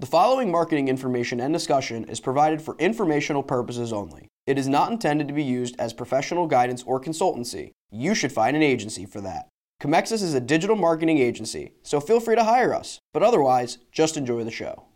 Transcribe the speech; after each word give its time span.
The 0.00 0.06
following 0.06 0.50
marketing 0.50 0.88
information 0.88 1.40
and 1.40 1.52
discussion 1.52 2.04
is 2.04 2.20
provided 2.20 2.62
for 2.62 2.74
informational 2.78 3.42
purposes 3.42 3.92
only. 3.92 4.28
It 4.46 4.56
is 4.56 4.66
not 4.66 4.90
intended 4.90 5.28
to 5.28 5.34
be 5.34 5.44
used 5.44 5.76
as 5.78 5.92
professional 5.92 6.46
guidance 6.46 6.82
or 6.84 6.98
consultancy. 6.98 7.72
You 7.90 8.14
should 8.14 8.32
find 8.32 8.56
an 8.56 8.62
agency 8.62 9.04
for 9.04 9.20
that. 9.20 9.48
Comexis 9.78 10.22
is 10.22 10.32
a 10.32 10.40
digital 10.40 10.74
marketing 10.74 11.18
agency, 11.18 11.72
so 11.82 12.00
feel 12.00 12.18
free 12.18 12.34
to 12.34 12.44
hire 12.44 12.72
us. 12.72 12.98
But 13.12 13.22
otherwise, 13.22 13.76
just 13.92 14.16
enjoy 14.16 14.42
the 14.42 14.50
show. 14.50 14.86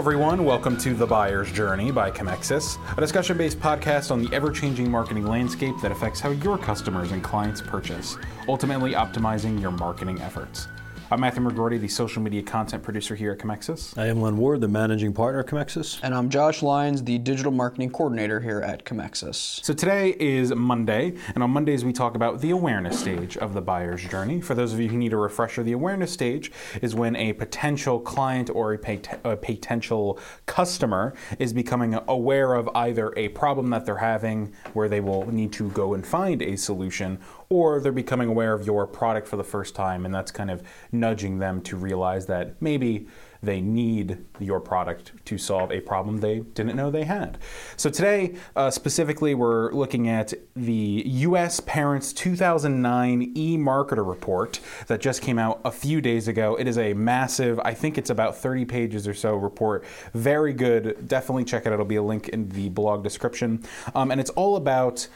Everyone. 0.00 0.46
Welcome 0.46 0.78
to 0.78 0.94
The 0.94 1.06
Buyer's 1.06 1.52
Journey 1.52 1.90
by 1.90 2.10
Comexis, 2.10 2.78
a 2.96 3.00
discussion 3.02 3.36
based 3.36 3.60
podcast 3.60 4.10
on 4.10 4.24
the 4.24 4.34
ever 4.34 4.50
changing 4.50 4.90
marketing 4.90 5.26
landscape 5.26 5.74
that 5.82 5.92
affects 5.92 6.20
how 6.20 6.30
your 6.30 6.56
customers 6.56 7.12
and 7.12 7.22
clients 7.22 7.60
purchase, 7.60 8.16
ultimately 8.48 8.94
optimizing 8.94 9.60
your 9.60 9.72
marketing 9.72 10.18
efforts. 10.22 10.68
I'm 11.12 11.18
Matthew 11.18 11.42
McGordy, 11.42 11.80
the 11.80 11.88
social 11.88 12.22
media 12.22 12.40
content 12.40 12.84
producer 12.84 13.16
here 13.16 13.32
at 13.32 13.40
Comexis. 13.40 13.98
I 13.98 14.06
am 14.06 14.20
Len 14.20 14.36
Ward, 14.36 14.60
the 14.60 14.68
managing 14.68 15.12
partner 15.12 15.40
at 15.40 15.48
Comexis. 15.48 15.98
And 16.04 16.14
I'm 16.14 16.30
Josh 16.30 16.62
Lyons, 16.62 17.02
the 17.02 17.18
digital 17.18 17.50
marketing 17.50 17.90
coordinator 17.90 18.38
here 18.38 18.60
at 18.60 18.84
Comexis. 18.84 19.64
So 19.64 19.74
today 19.74 20.14
is 20.20 20.54
Monday, 20.54 21.16
and 21.34 21.42
on 21.42 21.50
Mondays 21.50 21.84
we 21.84 21.92
talk 21.92 22.14
about 22.14 22.40
the 22.40 22.50
awareness 22.50 23.00
stage 23.00 23.36
of 23.38 23.54
the 23.54 23.60
buyer's 23.60 24.04
journey. 24.04 24.40
For 24.40 24.54
those 24.54 24.72
of 24.72 24.78
you 24.78 24.88
who 24.88 24.96
need 24.96 25.12
a 25.12 25.16
refresher, 25.16 25.64
the 25.64 25.72
awareness 25.72 26.12
stage 26.12 26.52
is 26.80 26.94
when 26.94 27.16
a 27.16 27.32
potential 27.32 27.98
client 27.98 28.48
or 28.48 28.74
a, 28.74 28.78
pot- 28.78 29.18
a 29.24 29.36
potential 29.36 30.16
customer 30.46 31.12
is 31.40 31.52
becoming 31.52 31.98
aware 32.06 32.54
of 32.54 32.68
either 32.76 33.12
a 33.16 33.30
problem 33.30 33.70
that 33.70 33.84
they're 33.84 33.96
having 33.96 34.54
where 34.74 34.88
they 34.88 35.00
will 35.00 35.28
need 35.32 35.52
to 35.54 35.70
go 35.70 35.92
and 35.92 36.06
find 36.06 36.40
a 36.40 36.54
solution 36.54 37.18
or 37.50 37.80
they're 37.80 37.90
becoming 37.90 38.28
aware 38.28 38.54
of 38.54 38.64
your 38.64 38.86
product 38.86 39.26
for 39.26 39.36
the 39.36 39.44
first 39.44 39.74
time, 39.74 40.06
and 40.06 40.14
that's 40.14 40.30
kind 40.30 40.50
of 40.50 40.62
nudging 40.92 41.40
them 41.40 41.60
to 41.62 41.76
realize 41.76 42.26
that 42.26 42.54
maybe 42.62 43.08
they 43.42 43.60
need 43.60 44.24
your 44.38 44.60
product 44.60 45.12
to 45.24 45.38
solve 45.38 45.72
a 45.72 45.80
problem 45.80 46.18
they 46.18 46.40
didn't 46.40 46.76
know 46.76 46.90
they 46.90 47.04
had. 47.04 47.38
So 47.76 47.90
today, 47.90 48.36
uh, 48.54 48.70
specifically, 48.70 49.34
we're 49.34 49.72
looking 49.72 50.08
at 50.08 50.32
the 50.54 51.02
U.S. 51.06 51.58
Parents 51.60 52.12
2009 52.12 53.34
eMarketer 53.34 54.06
report 54.06 54.60
that 54.86 55.00
just 55.00 55.22
came 55.22 55.38
out 55.38 55.60
a 55.64 55.72
few 55.72 56.00
days 56.00 56.28
ago. 56.28 56.54
It 56.56 56.68
is 56.68 56.78
a 56.78 56.92
massive, 56.92 57.58
I 57.60 57.74
think 57.74 57.98
it's 57.98 58.10
about 58.10 58.36
30 58.36 58.64
pages 58.66 59.08
or 59.08 59.14
so 59.14 59.34
report. 59.36 59.84
Very 60.12 60.52
good. 60.52 61.08
Definitely 61.08 61.44
check 61.44 61.64
it 61.64 61.68
out. 61.68 61.74
It'll 61.74 61.86
be 61.86 61.96
a 61.96 62.02
link 62.02 62.28
in 62.28 62.48
the 62.50 62.68
blog 62.68 63.02
description, 63.02 63.64
um, 63.94 64.10
and 64.10 64.20
it's 64.20 64.30
all 64.30 64.56
about 64.56 65.08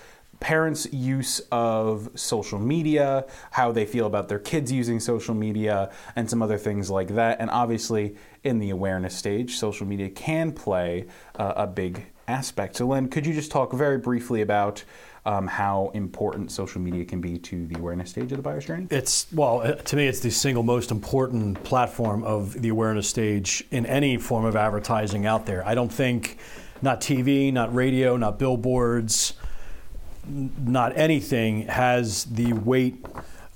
parents' 0.45 0.87
use 0.93 1.41
of 1.51 2.11
social 2.15 2.59
media, 2.59 3.25
how 3.53 3.73
they 3.73 3.87
feel 3.87 4.07
about 4.07 4.29
their 4.29 4.39
kids 4.39 4.71
using 4.71 5.01
social 5.01 5.35
media, 5.35 5.91
and 6.17 6.29
some 6.29 6.43
other 6.43 6.59
things 6.59 6.91
like 6.91 7.09
that. 7.15 7.41
And 7.41 7.49
obviously, 7.49 8.15
in 8.43 8.59
the 8.59 8.69
awareness 8.69 9.17
stage, 9.17 9.57
social 9.57 9.87
media 9.87 10.11
can 10.11 10.53
play 10.53 11.07
uh, 11.37 11.55
a 11.57 11.67
big 11.67 12.05
aspect. 12.29 12.77
So, 12.77 12.87
Len, 12.87 13.09
could 13.09 13.25
you 13.25 13.33
just 13.33 13.51
talk 13.51 13.73
very 13.73 13.97
briefly 13.97 14.43
about? 14.43 14.85
Um, 15.27 15.47
how 15.47 15.91
important 15.95 16.53
social 16.53 16.83
media 16.83 17.07
can 17.07 17.23
be 17.23 17.39
to 17.39 17.67
the 17.67 17.79
awareness 17.79 18.11
stage 18.11 18.31
of 18.31 18.37
the 18.37 18.43
buyer's 18.43 18.67
journey? 18.67 18.89
It's 18.91 19.27
well, 19.33 19.63
uh, 19.63 19.77
to 19.77 19.97
me, 19.97 20.07
it's 20.07 20.21
the 20.21 20.31
single 20.31 20.63
most 20.63 20.91
important 20.91 21.65
platform 21.65 22.23
of 22.25 22.61
the 22.61 22.69
awareness 22.69 23.09
stage 23.09 23.65
in 23.71 23.87
any 23.87 24.19
form 24.19 24.45
of 24.45 24.55
advertising 24.55 25.25
out 25.25 25.47
there. 25.47 25.67
I 25.67 25.75
don't 25.75 25.91
think, 25.91 26.37
not 26.83 27.01
TV, 27.01 27.51
not 27.51 27.75
radio, 27.75 28.19
not 28.19 28.39
billboards, 28.39 29.33
not 30.27 30.97
anything 30.97 31.67
has 31.69 32.25
the 32.25 32.53
weight 32.53 33.05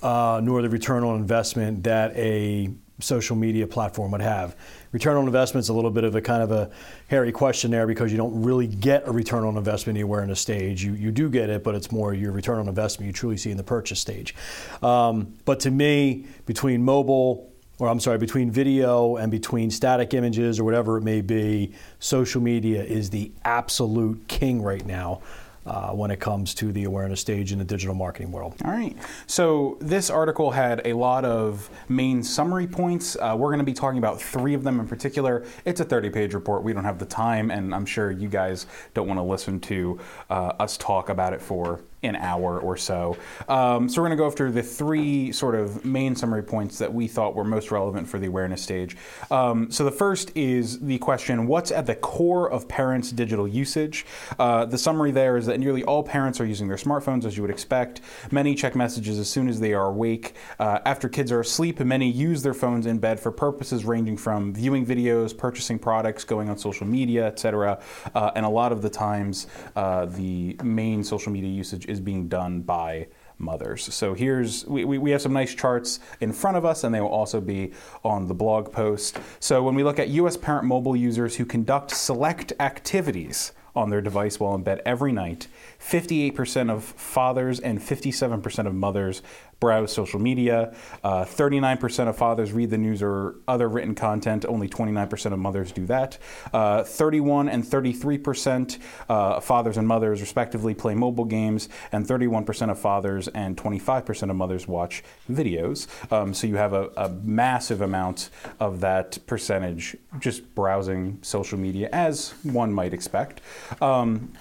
uh, 0.03 0.41
nor 0.43 0.63
the 0.63 0.69
return 0.69 1.03
on 1.03 1.17
investment 1.17 1.85
that 1.85 2.17
a 2.17 2.71
social 3.01 3.37
media 3.37 3.67
platform 3.67 4.11
would 4.11 4.21
have. 4.21 4.57
Return 4.91 5.17
on 5.17 5.27
investment 5.27 5.63
is 5.63 5.69
a 5.69 5.75
little 5.75 5.91
bit 5.91 6.05
of 6.05 6.15
a 6.15 6.21
kind 6.21 6.43
of 6.43 6.51
a 6.51 6.71
hairy 7.09 7.31
question 7.31 7.71
there 7.71 7.87
because 7.87 8.11
you 8.11 8.19
don't 8.19 8.43
really 8.43 8.67
get 8.67 9.07
a 9.07 9.13
return 9.13 9.45
on 9.45 9.57
investment 9.57 9.97
anywhere 9.97 10.21
in 10.21 10.25
awareness 10.25 10.41
stage. 10.41 10.83
You, 10.83 10.95
you 10.95 11.11
do 11.11 11.29
get 11.29 11.51
it, 11.51 11.63
but 11.63 11.75
it's 11.75 11.93
more 11.93 12.15
your 12.15 12.33
return 12.33 12.59
on 12.59 12.69
investment 12.69 13.07
you 13.07 13.13
truly 13.13 13.37
see 13.37 13.51
in 13.51 13.57
the 13.57 13.63
purchase 13.63 14.01
stage. 14.01 14.35
Um, 14.83 15.35
but 15.45 15.61
to 15.61 15.71
me, 15.71 16.27
between 16.47 16.83
mobile, 16.83 17.53
or 17.79 17.89
I'm 17.89 18.01
sorry, 18.01 18.19
between 18.19 18.51
video 18.51 19.17
and 19.17 19.31
between 19.31 19.71
static 19.71 20.15
images 20.15 20.59
or 20.59 20.65
whatever 20.65 20.97
it 20.97 21.03
may 21.03 21.21
be, 21.21 21.73
social 22.01 22.41
media 22.41 22.83
is 22.83 23.11
the 23.11 23.31
absolute 23.45 24.27
king 24.27 24.63
right 24.63 24.85
now 24.85 25.21
uh, 25.69 25.91
when 25.91 26.11
it 26.11 26.19
comes 26.19 26.55
to 26.55 26.73
the 26.73 26.85
awareness 26.85 27.21
stage 27.21 27.53
in 27.53 27.59
the 27.59 27.65
digital 27.65 27.95
marketing 27.95 28.33
world. 28.33 28.55
All 28.65 28.71
right. 28.71 28.97
So 29.27 29.77
this 29.81 30.09
article 30.11 30.51
had 30.51 30.81
a 30.85 30.95
lot 30.95 31.25
of 31.25 31.69
main 31.89 32.23
summary 32.23 32.67
points. 32.67 33.17
Uh, 33.17 33.37
we're 33.39 33.51
going 33.51 33.59
to 33.59 33.65
be 33.65 33.75
talking 33.75 33.99
about 33.99 34.21
three 34.21 34.55
of 34.55 34.65
them 34.65 34.81
in 34.81 34.89
particular. 34.89 35.45
It's 35.65 35.81
a 35.81 35.85
30 35.85 36.11
page 36.11 36.35
report. 36.35 36.63
We 36.63 36.73
don't 36.73 36.85
have 36.85 36.99
the 36.99 37.07
time, 37.07 37.51
and 37.51 37.75
I'm 37.75 37.87
sure 37.87 38.11
you 38.11 38.29
guys 38.29 38.67
don't 38.95 39.07
want 39.07 39.19
to 39.19 39.25
listen 39.25 39.61
to 39.61 40.01
uh, 40.31 40.53
us 40.59 40.77
talk 40.79 41.11
about 41.11 41.35
it 41.35 41.43
for 41.43 41.81
an 42.03 42.17
hour 42.17 42.61
or 42.61 42.77
so. 42.77 43.17
Um, 43.49 43.89
so 43.89 44.01
we're 44.01 44.09
going 44.09 44.19
to 44.19 44.23
go 44.23 44.31
through 44.31 44.53
the 44.53 44.63
three 44.63 45.33
sort 45.33 45.55
of 45.55 45.85
main 45.85 46.15
summary 46.15 46.43
points 46.43 46.79
that 46.79 46.93
we 46.93 47.09
thought 47.09 47.35
were 47.35 47.45
most 47.45 47.71
relevant 47.71 48.09
for 48.09 48.19
the 48.19 48.27
awareness 48.27 48.63
stage. 48.63 48.97
Um, 49.31 49.71
so 49.71 49.85
the 49.85 49.91
first 49.91 50.37
is 50.37 50.79
the 50.81 50.99
question: 50.99 51.47
What's 51.47 51.71
at 51.71 51.87
the 51.87 51.97
core 51.97 52.51
of 52.51 52.69
parents' 52.69 53.11
digital 53.11 53.49
usage? 53.49 54.07
Uh, 54.39 54.65
the 54.65 54.79
summary 54.79 55.11
there 55.11 55.37
is 55.37 55.47
that 55.47 55.58
nearly 55.59 55.83
all 55.85 56.03
parents 56.03 56.41
are 56.41 56.47
using 56.47 56.69
their 56.69 56.77
smartphones, 56.77 57.25
as 57.25 57.37
you 57.37 57.43
would 57.43 57.51
expect. 57.51 58.01
Many 58.31 58.55
check 58.55 58.75
messages 58.75 59.19
as 59.19 59.29
soon 59.29 59.49
as 59.49 59.61
they 59.61 59.75
are 59.75 59.87
awake. 59.87 60.35
Uh, 60.59 60.79
after 60.85 61.09
kids 61.09 61.33
are 61.33 61.41
asleep, 61.41 61.81
many 61.81 62.11
use 62.11 62.43
their 62.43 62.55
phones 62.55 62.87
in 62.87 62.99
bed 62.99 63.21
for 63.21 63.31
purposes 63.31 63.85
ranging 63.85 64.17
from 64.17 64.55
viewing 64.55 64.87
videos, 64.87 65.37
purchasing 65.37 65.79
products, 65.79 66.25
going 66.25 66.49
on 66.49 66.59
social 66.59 66.87
media, 66.87 67.27
etc. 67.27 67.81
Uh, 68.15 68.31
and 68.35 68.45
a 68.45 68.49
lot 68.49 68.73
of 68.73 68.83
the 68.83 68.91
times, 68.91 69.47
uh, 69.77 70.07
the 70.07 70.57
main 70.63 71.03
social 71.05 71.33
media 71.33 71.51
usage 71.51 71.87
is 71.87 72.01
being 72.01 72.29
done 72.29 72.61
by 72.61 73.07
mothers. 73.39 73.93
So 73.95 74.15
here's 74.15 74.67
we, 74.67 74.85
we 74.85 75.11
have 75.13 75.23
some 75.23 75.33
nice 75.33 75.55
charts 75.55 76.01
in 76.21 76.33
front 76.33 76.57
of 76.57 76.65
us, 76.65 76.85
and 76.85 76.95
they 76.95 77.01
will 77.01 77.09
also 77.09 77.41
be 77.41 77.73
on 78.05 78.29
the 78.29 78.35
blog 78.35 78.73
post. 78.73 79.19
So 79.41 79.63
when 79.63 79.75
we 79.75 79.83
look 79.85 79.99
at 79.99 80.09
U.S. 80.09 80.37
parent 80.37 80.65
mobile 80.65 80.97
users 80.97 81.37
who 81.37 81.45
conduct 81.45 81.93
select 81.93 82.53
activities 82.61 83.53
on 83.79 83.91
their 83.91 84.01
device 84.01 84.39
while 84.39 84.55
in 84.55 84.63
bed 84.63 84.83
every 84.85 85.13
night, 85.13 85.47
58% 85.81 86.71
of 86.71 86.85
fathers 86.85 87.61
and 87.61 87.81
57% 87.81 88.67
of 88.67 88.75
mothers 88.75 89.23
browse 89.61 89.93
social 89.93 90.21
media. 90.21 90.75
Uh, 91.03 91.25
39% 91.25 92.09
of 92.09 92.17
fathers 92.17 92.53
read 92.53 92.71
the 92.71 92.79
news 92.79 93.03
or 93.03 93.37
other 93.49 93.69
written 93.69 93.95
content. 93.95 94.45
Only 94.47 94.69
29% 94.69 95.33
of 95.33 95.39
mothers 95.39 95.73
do 95.73 95.87
that. 95.87 96.19
Uh, 96.53 96.85
31 96.85 97.49
and 97.49 97.65
33% 97.65 98.79
uh, 99.09 99.41
fathers 99.41 99.77
and 99.77 99.87
mothers, 99.87 100.21
respectively, 100.21 100.75
play 100.75 100.95
mobile 100.95 101.25
games, 101.25 101.69
and 101.93 102.07
31% 102.07 102.71
of 102.71 102.79
fathers 102.79 103.29
and 103.29 103.57
25% 103.57 104.31
of 104.31 104.37
mothers 104.37 104.69
watch 104.69 105.03
videos. 105.31 105.87
Um, 106.13 106.33
so 106.35 106.47
you 106.47 106.57
have 106.57 106.73
a, 106.73 106.91
a, 106.97 107.09
massive 107.09 107.81
amount 107.81 108.31
of 108.61 108.81
that 108.81 109.19
percentage 109.27 109.97
just 110.19 110.55
browsing 110.55 111.19
social 111.23 111.59
media, 111.59 111.89
as 111.93 112.35
one 112.43 112.73
might 112.73 112.95
expect. 112.95 113.41
Um, 113.81 114.33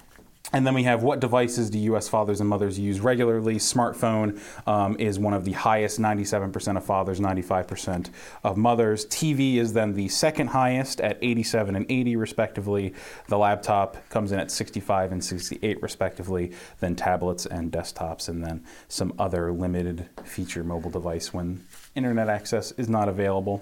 and 0.54 0.66
then 0.66 0.74
we 0.74 0.84
have 0.84 1.04
what 1.04 1.20
devices 1.20 1.70
do 1.70 1.78
U.S. 1.80 2.08
fathers 2.08 2.40
and 2.40 2.50
mothers 2.50 2.80
use 2.80 3.02
regularly? 3.02 3.56
Smartphone 3.56 4.40
um, 4.66 4.96
is 4.98 5.20
one 5.20 5.34
of 5.34 5.44
the 5.44 5.52
highest, 5.52 6.00
97% 6.00 6.78
of 6.78 6.86
fathers, 6.86 7.20
95% 7.20 8.10
of 8.46 8.56
mothers. 8.56 9.06
TV 9.08 9.56
is 9.58 9.74
then 9.74 9.94
the 9.94 10.08
second 10.08 10.48
highest 10.48 11.02
at 11.02 11.18
87 11.22 11.76
and 11.76 11.86
80, 11.90 12.16
respectively. 12.16 12.94
The 13.28 13.38
laptop 13.38 13.98
comes 14.10 14.32
in 14.32 14.40
at 14.40 14.50
65 14.50 15.12
and 15.12 15.24
68, 15.24 15.82
respectively. 15.82 16.54
Then 16.80 16.96
tablets 16.96 17.46
and 17.46 17.70
desktops, 17.70 18.30
and 18.30 18.42
then 18.44 18.64
some 18.88 19.14
other 19.20 19.52
limited 19.52 20.08
feature 20.24 20.64
mobile 20.64 20.92
device 20.92 21.34
when 21.34 21.66
internet 21.94 22.30
access 22.30 22.72
is 22.74 22.88
not 22.88 23.10
available. 23.10 23.62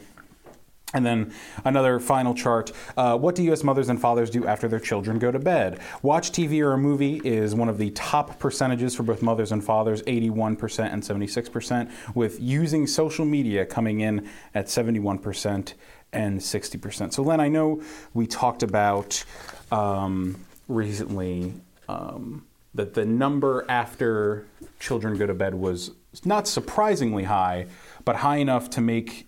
And 0.93 1.05
then 1.05 1.33
another 1.65 1.99
final 1.99 2.33
chart. 2.33 2.71
Uh, 2.95 3.17
what 3.17 3.35
do 3.35 3.43
U.S. 3.45 3.63
mothers 3.63 3.89
and 3.89 3.99
fathers 3.99 4.29
do 4.29 4.45
after 4.47 4.67
their 4.67 4.79
children 4.79 5.19
go 5.19 5.31
to 5.31 5.39
bed? 5.39 5.79
Watch 6.01 6.31
TV 6.31 6.61
or 6.61 6.73
a 6.73 6.77
movie 6.77 7.21
is 7.23 7.53
one 7.55 7.69
of 7.69 7.77
the 7.77 7.89
top 7.91 8.39
percentages 8.39 8.95
for 8.95 9.03
both 9.03 9.21
mothers 9.21 9.51
and 9.51 9.63
fathers, 9.63 10.01
81% 10.03 10.93
and 10.93 11.03
76%, 11.03 11.91
with 12.15 12.39
using 12.39 12.87
social 12.87 13.25
media 13.25 13.65
coming 13.65 14.01
in 14.01 14.29
at 14.53 14.67
71% 14.67 15.73
and 16.13 16.39
60%. 16.39 17.13
So, 17.13 17.23
Len, 17.23 17.39
I 17.39 17.49
know 17.49 17.81
we 18.13 18.27
talked 18.27 18.63
about 18.63 19.23
um, 19.71 20.45
recently 20.67 21.53
um, 21.89 22.45
that 22.73 22.93
the 22.93 23.05
number 23.05 23.65
after 23.67 24.45
children 24.79 25.17
go 25.17 25.25
to 25.25 25.33
bed 25.33 25.55
was 25.55 25.91
not 26.23 26.47
surprisingly 26.47 27.23
high, 27.23 27.67
but 28.05 28.17
high 28.17 28.38
enough 28.38 28.69
to 28.71 28.81
make 28.81 29.27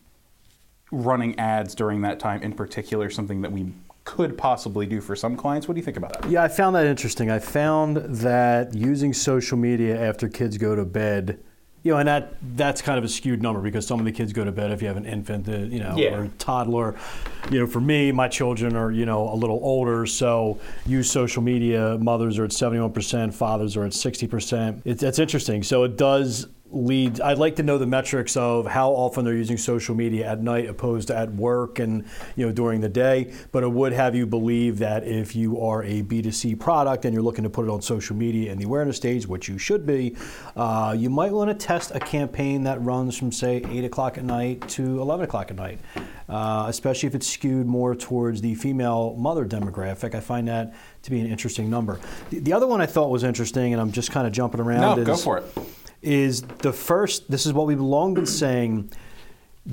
running 0.91 1.37
ads 1.39 1.75
during 1.75 2.01
that 2.01 2.19
time 2.19 2.41
in 2.41 2.53
particular 2.53 3.09
something 3.09 3.41
that 3.41 3.51
we 3.51 3.73
could 4.05 4.37
possibly 4.37 4.85
do 4.85 5.01
for 5.01 5.17
some 5.17 5.35
clients. 5.35 5.67
What 5.67 5.73
do 5.73 5.79
you 5.81 5.85
think 5.85 5.97
about 5.97 6.21
that? 6.21 6.31
Yeah, 6.31 6.41
I 6.43 6.47
found 6.47 6.75
that 6.77 6.85
interesting. 6.85 7.29
I 7.29 7.39
found 7.39 7.97
that 7.97 8.73
using 8.73 9.13
social 9.13 9.57
media 9.57 9.99
after 10.01 10.29
kids 10.29 10.57
go 10.57 10.75
to 10.77 10.85
bed, 10.85 11.39
you 11.83 11.91
know, 11.91 11.99
and 11.99 12.07
that 12.07 12.33
that's 12.55 12.81
kind 12.81 12.97
of 12.97 13.03
a 13.03 13.09
skewed 13.09 13.41
number 13.41 13.59
because 13.61 13.85
some 13.85 13.99
of 13.99 14.05
the 14.05 14.11
kids 14.13 14.31
go 14.31 14.45
to 14.45 14.51
bed 14.51 14.71
if 14.71 14.81
you 14.81 14.87
have 14.87 14.95
an 14.95 15.05
infant, 15.05 15.47
you 15.71 15.79
know, 15.81 15.93
Yeah. 15.97 16.15
or 16.19 16.29
toddler. 16.37 16.95
You 17.51 17.59
know, 17.59 17.67
for 17.67 17.81
me, 17.81 18.13
my 18.13 18.29
children 18.29 18.75
are 18.77 18.91
you 18.91 19.05
know 19.05 19.29
a 19.29 19.35
little 19.35 19.59
older, 19.61 20.05
so 20.05 20.57
use 20.85 21.11
social 21.11 21.41
media. 21.43 21.97
Mothers 21.99 22.39
are 22.39 22.45
at 22.45 22.53
seventy-one 22.53 22.93
percent, 22.93 23.33
fathers 23.33 23.75
are 23.75 23.83
at 23.83 23.93
sixty 23.93 24.25
percent. 24.27 24.81
It's 24.85 25.01
that's 25.01 25.19
interesting. 25.19 25.63
So 25.63 25.83
it 25.83 25.97
does 25.97 26.47
lead. 26.71 27.21
I'd 27.21 27.37
like 27.37 27.55
to 27.57 27.63
know 27.63 27.77
the 27.77 27.85
metrics 27.85 28.35
of 28.35 28.67
how 28.67 28.91
often 28.91 29.25
they're 29.25 29.33
using 29.33 29.57
social 29.57 29.95
media 29.95 30.27
at 30.27 30.41
night 30.41 30.67
opposed 30.67 31.07
to 31.07 31.17
at 31.17 31.31
work 31.33 31.79
and 31.79 32.05
you 32.35 32.45
know 32.45 32.51
during 32.51 32.81
the 32.81 32.89
day. 32.89 33.33
But 33.51 33.63
it 33.63 33.71
would 33.71 33.93
have 33.93 34.15
you 34.15 34.25
believe 34.25 34.79
that 34.79 35.03
if 35.03 35.35
you 35.35 35.61
are 35.61 35.83
a 35.83 36.03
B2C 36.03 36.59
product 36.59 37.05
and 37.05 37.13
you're 37.13 37.23
looking 37.23 37.43
to 37.43 37.49
put 37.49 37.65
it 37.65 37.71
on 37.71 37.81
social 37.81 38.15
media 38.15 38.51
in 38.51 38.57
the 38.57 38.65
awareness 38.65 38.97
stage, 38.97 39.27
which 39.27 39.47
you 39.47 39.57
should 39.57 39.85
be, 39.85 40.15
uh, 40.55 40.95
you 40.97 41.09
might 41.09 41.31
want 41.31 41.49
to 41.49 41.65
test 41.65 41.91
a 41.93 41.99
campaign 41.99 42.63
that 42.63 42.81
runs 42.81 43.17
from 43.17 43.31
say 43.31 43.63
eight 43.69 43.85
o'clock 43.85 44.17
at 44.17 44.23
night 44.23 44.67
to 44.69 45.01
eleven 45.01 45.25
o'clock 45.25 45.49
at 45.51 45.57
night, 45.57 45.79
uh, 46.29 46.65
especially 46.67 47.07
if 47.07 47.15
it's 47.15 47.27
skewed 47.27 47.65
more 47.65 47.95
towards 47.95 48.41
the 48.41 48.55
female 48.55 49.15
mother 49.17 49.45
demographic. 49.45 50.15
I 50.15 50.19
find 50.19 50.47
that 50.47 50.73
to 51.03 51.11
be 51.11 51.21
an 51.21 51.27
interesting 51.27 51.69
number. 51.69 51.99
The, 52.29 52.39
the 52.39 52.53
other 52.53 52.67
one 52.67 52.81
I 52.81 52.85
thought 52.85 53.09
was 53.09 53.23
interesting, 53.23 53.73
and 53.73 53.81
I'm 53.81 53.91
just 53.91 54.11
kind 54.11 54.27
of 54.27 54.33
jumping 54.33 54.59
around. 54.59 54.81
No, 54.81 55.01
is, 55.01 55.07
go 55.07 55.15
for 55.15 55.37
it. 55.37 55.45
Is 56.01 56.41
the 56.41 56.73
first 56.73 57.29
this 57.29 57.45
is 57.45 57.53
what 57.53 57.67
we've 57.67 57.79
long 57.79 58.13
been 58.13 58.25
saying 58.25 58.89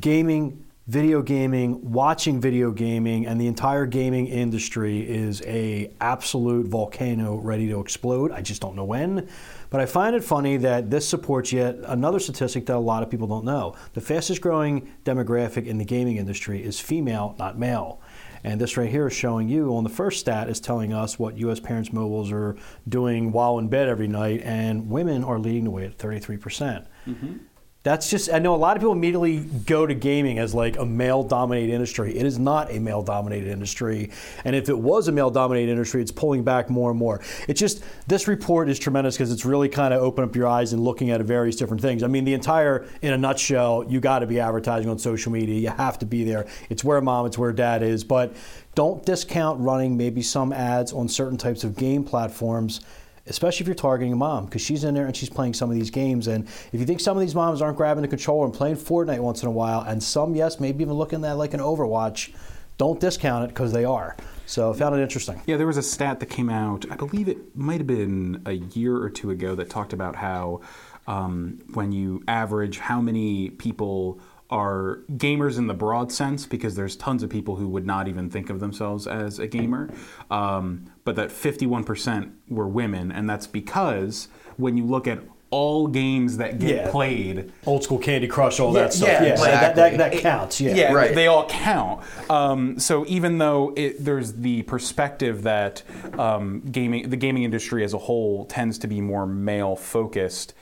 gaming 0.00 0.65
video 0.87 1.23
gaming 1.23 1.93
watching 1.93 2.38
video 2.38 2.71
gaming 2.71 3.26
and 3.26 3.41
the 3.41 3.47
entire 3.47 3.87
gaming 3.87 4.26
industry 4.26 5.00
is 5.00 5.41
a 5.47 5.91
absolute 5.99 6.67
volcano 6.67 7.37
ready 7.37 7.67
to 7.69 7.81
explode. 7.81 8.31
I 8.31 8.43
just 8.43 8.61
don't 8.61 8.76
know 8.76 8.85
when 8.85 9.26
but 9.71 9.81
i 9.81 9.87
find 9.87 10.15
it 10.15 10.23
funny 10.23 10.59
that 10.59 10.91
this 10.91 11.09
supports 11.09 11.53
yet 11.53 11.76
another 11.85 12.19
statistic 12.19 12.67
that 12.67 12.76
a 12.76 12.79
lot 12.79 13.03
of 13.03 13.11
people 13.11 13.26
don't 13.26 13.47
know. 13.47 13.75
The 13.94 14.03
fastest 14.03 14.43
growing 14.43 14.93
demographic 15.05 15.67
in 15.67 15.79
the 15.79 15.87
gaming 15.87 16.19
industry 16.19 16.62
is 16.62 16.79
female 16.79 17.35
not 17.38 17.59
male 17.59 18.00
and 18.44 18.61
this 18.61 18.76
right 18.76 18.91
here 18.91 19.08
is 19.08 19.14
showing 19.14 19.49
you 19.49 19.75
on 19.75 19.82
the 19.82 19.91
first 19.91 20.20
stat 20.20 20.49
is 20.49 20.61
telling 20.61 20.93
us 20.93 21.19
what 21.19 21.38
U.S. 21.38 21.58
parents 21.58 21.93
mobiles 21.93 22.31
are 22.31 22.56
doing 22.88 23.32
while 23.32 23.58
in 23.58 23.69
bed 23.69 23.88
every 23.88 24.06
night, 24.06 24.43
and 24.44 24.91
women 24.91 25.25
are 25.25 25.38
leading 25.38 25.64
the 25.64 25.70
way 25.70 25.87
at 25.87 25.96
33%. 25.99 26.41
percent 26.41 26.87
mm-hmm. 27.06 27.37
That's 27.84 28.08
just, 28.08 28.32
I 28.32 28.38
know 28.38 28.54
a 28.54 28.56
lot 28.56 28.78
of 28.78 28.81
people 28.81 28.94
immediately 28.94 29.40
go 29.40 29.84
to 29.84 29.94
gaming 29.94 30.38
as 30.38 30.54
like 30.54 30.78
a 30.78 30.86
male 30.86 31.22
dominated 31.22 31.70
industry. 31.70 32.16
It 32.16 32.25
is 32.25 32.38
not 32.38 32.72
a 32.72 32.78
male 32.78 33.02
dominated 33.02 33.50
industry. 33.50 34.10
And 34.46 34.56
if 34.56 34.70
it 34.70 34.78
was 34.78 35.06
a 35.06 35.12
male 35.12 35.31
dominated 35.31 35.70
industry, 35.70 36.00
it's 36.00 36.10
pulling 36.10 36.44
back 36.44 36.70
more 36.70 36.88
and 36.88 36.98
more. 36.98 37.20
It's 37.46 37.60
just, 37.60 37.84
this 38.06 38.26
report 38.26 38.70
is 38.70 38.78
tremendous 38.78 39.16
because 39.16 39.31
it's 39.31 39.44
really 39.44 39.69
kind 39.69 39.92
of 39.92 40.02
opened 40.02 40.31
up 40.31 40.34
your 40.34 40.46
eyes 40.46 40.72
and 40.72 40.82
looking 40.82 41.10
at 41.10 41.20
various 41.20 41.56
different 41.56 41.82
things. 41.82 42.02
I 42.02 42.06
mean, 42.06 42.25
the 42.25 42.32
entire, 42.32 42.86
in 43.02 43.12
a 43.12 43.19
nutshell, 43.19 43.84
you 43.87 44.00
got 44.00 44.20
to 44.20 44.26
be 44.26 44.40
advertising 44.40 44.88
on 44.88 44.98
social 44.98 45.30
media. 45.30 45.60
You 45.60 45.76
have 45.76 45.98
to 45.98 46.06
be 46.06 46.25
there. 46.25 46.46
It's 46.70 46.82
where 46.82 47.02
mom, 47.02 47.26
it's 47.26 47.37
where 47.37 47.52
dad 47.52 47.82
is. 47.82 48.02
But 48.02 48.34
don't 48.75 49.04
discount 49.04 49.60
running 49.60 49.94
maybe 49.98 50.22
some 50.22 50.54
ads 50.54 50.94
on 50.94 51.06
certain 51.06 51.37
types 51.37 51.64
of 51.64 51.76
game 51.76 52.02
platforms 52.02 52.80
especially 53.26 53.65
if 53.65 53.69
you're 53.69 53.75
targeting 53.75 54.12
a 54.12 54.17
mom, 54.17 54.44
because 54.44 54.62
she's 54.62 54.85
in 54.85 54.94
there 54.94 55.06
and 55.06 55.17
she's 55.17 55.31
playing 55.31 55.55
some 55.55 55.71
of 55.71 55.76
these 55.76 55.91
games. 55.91 56.26
And 56.26 56.47
if 56.73 56.81
you 56.81 56.85
think 56.85 57.00
some 57.00 57.17
of 57.17 57.21
these 57.21 57.35
moms 57.35 57.62
aren't 57.62 57.76
grabbing 57.76 58.03
the 58.03 58.09
controller 58.09 58.44
and 58.44 58.55
playing 58.55 58.76
Fortnite 58.76 59.21
once 59.21 59.43
in 59.43 59.49
a 59.49 59.53
while, 59.53 59.81
and 59.81 60.03
some, 60.03 60.35
yes, 60.35 60.61
maybe 60.61 60.82
even 60.82 60.94
looking 60.94 61.25
at 61.25 61.37
like 61.38 61.55
an 61.55 61.61
Overwatch, 61.61 62.35
don't 62.76 63.00
discount 63.00 63.44
it 63.44 63.49
because 63.49 63.73
they 63.73 63.85
are. 63.85 64.17
So 64.47 64.73
I 64.73 64.76
found 64.76 64.94
it 64.97 65.03
interesting. 65.03 65.41
Yeah, 65.47 65.56
there 65.56 65.67
was 65.67 65.76
a 65.76 65.82
stat 65.82 66.21
that 66.21 66.26
came 66.26 66.50
out, 66.50 66.85
I 66.91 66.97
believe 66.97 67.29
it 67.29 67.56
might 67.56 67.79
have 67.79 67.87
been 67.87 68.43
a 68.47 68.53
year 68.53 68.97
or 68.97 69.09
two 69.09 69.31
ago, 69.31 69.55
that 69.55 69.71
talked 69.71 69.93
about 69.93 70.17
how 70.17 70.61
um, 71.06 71.62
when 71.73 71.93
you 71.93 72.23
average 72.29 72.79
how 72.79 73.00
many 73.00 73.50
people 73.50 74.21
are 74.50 75.00
gamers 75.12 75.58
in 75.58 75.67
the 75.67 75.75
broad 75.75 76.12
sense, 76.12 76.46
because 76.46 76.75
there's 76.76 76.96
tons 76.96 77.23
of 77.23 77.31
people 77.31 77.56
who 77.56 77.69
would 77.69 77.87
not 77.87 78.08
even 78.08 78.29
think 78.31 78.50
of 78.50 78.61
themselves 78.61 79.06
as 79.06 79.38
a 79.38 79.46
gamer, 79.46 79.88
um, 80.31 80.85
but 81.05 81.17
that 81.17 81.31
51% 81.31 82.31
were 82.49 82.69
women, 82.69 83.11
and 83.11 83.29
that's 83.29 83.46
because 83.46 84.29
when 84.56 84.76
you 84.76 84.85
look 84.85 85.06
at 85.08 85.20
all 85.50 85.87
games 85.87 86.37
that 86.38 86.58
get 86.58 86.76
Yeah. 86.76 86.91
played, 86.91 87.52
Old 87.64 87.85
school 87.85 87.99
Candy 87.99 88.26
Crush, 88.26 88.58
all 88.58 88.75
Yeah, 88.75 88.82
that 88.82 88.93
stuff. 88.93 89.08
yeah, 89.08 89.25
Yeah, 89.25 89.35
so 89.37 89.44
that, 89.44 89.76
that, 89.76 89.99
that 89.99 90.12
counts. 90.19 90.61
Yeah. 90.61 90.75
yeah, 90.75 90.93
Right. 90.93 91.14
they 91.14 91.29
all 91.29 91.47
count. 91.49 92.00
Um, 92.29 92.79
so 92.81 93.05
even 93.06 93.38
though 93.38 93.73
it, 93.76 94.05
there's 94.05 94.32
the 94.32 94.62
perspective 94.62 95.43
that 95.44 95.82
um, 96.19 96.61
gaming, 96.73 97.08
the 97.08 97.17
gaming 97.17 97.44
industry 97.44 97.85
as 97.85 97.94
a 97.94 97.99
whole 97.99 98.47
tends 98.47 98.79
to 98.79 98.88
be 98.88 99.00
more 99.00 99.26
male 99.26 99.76
focused, 99.76 100.55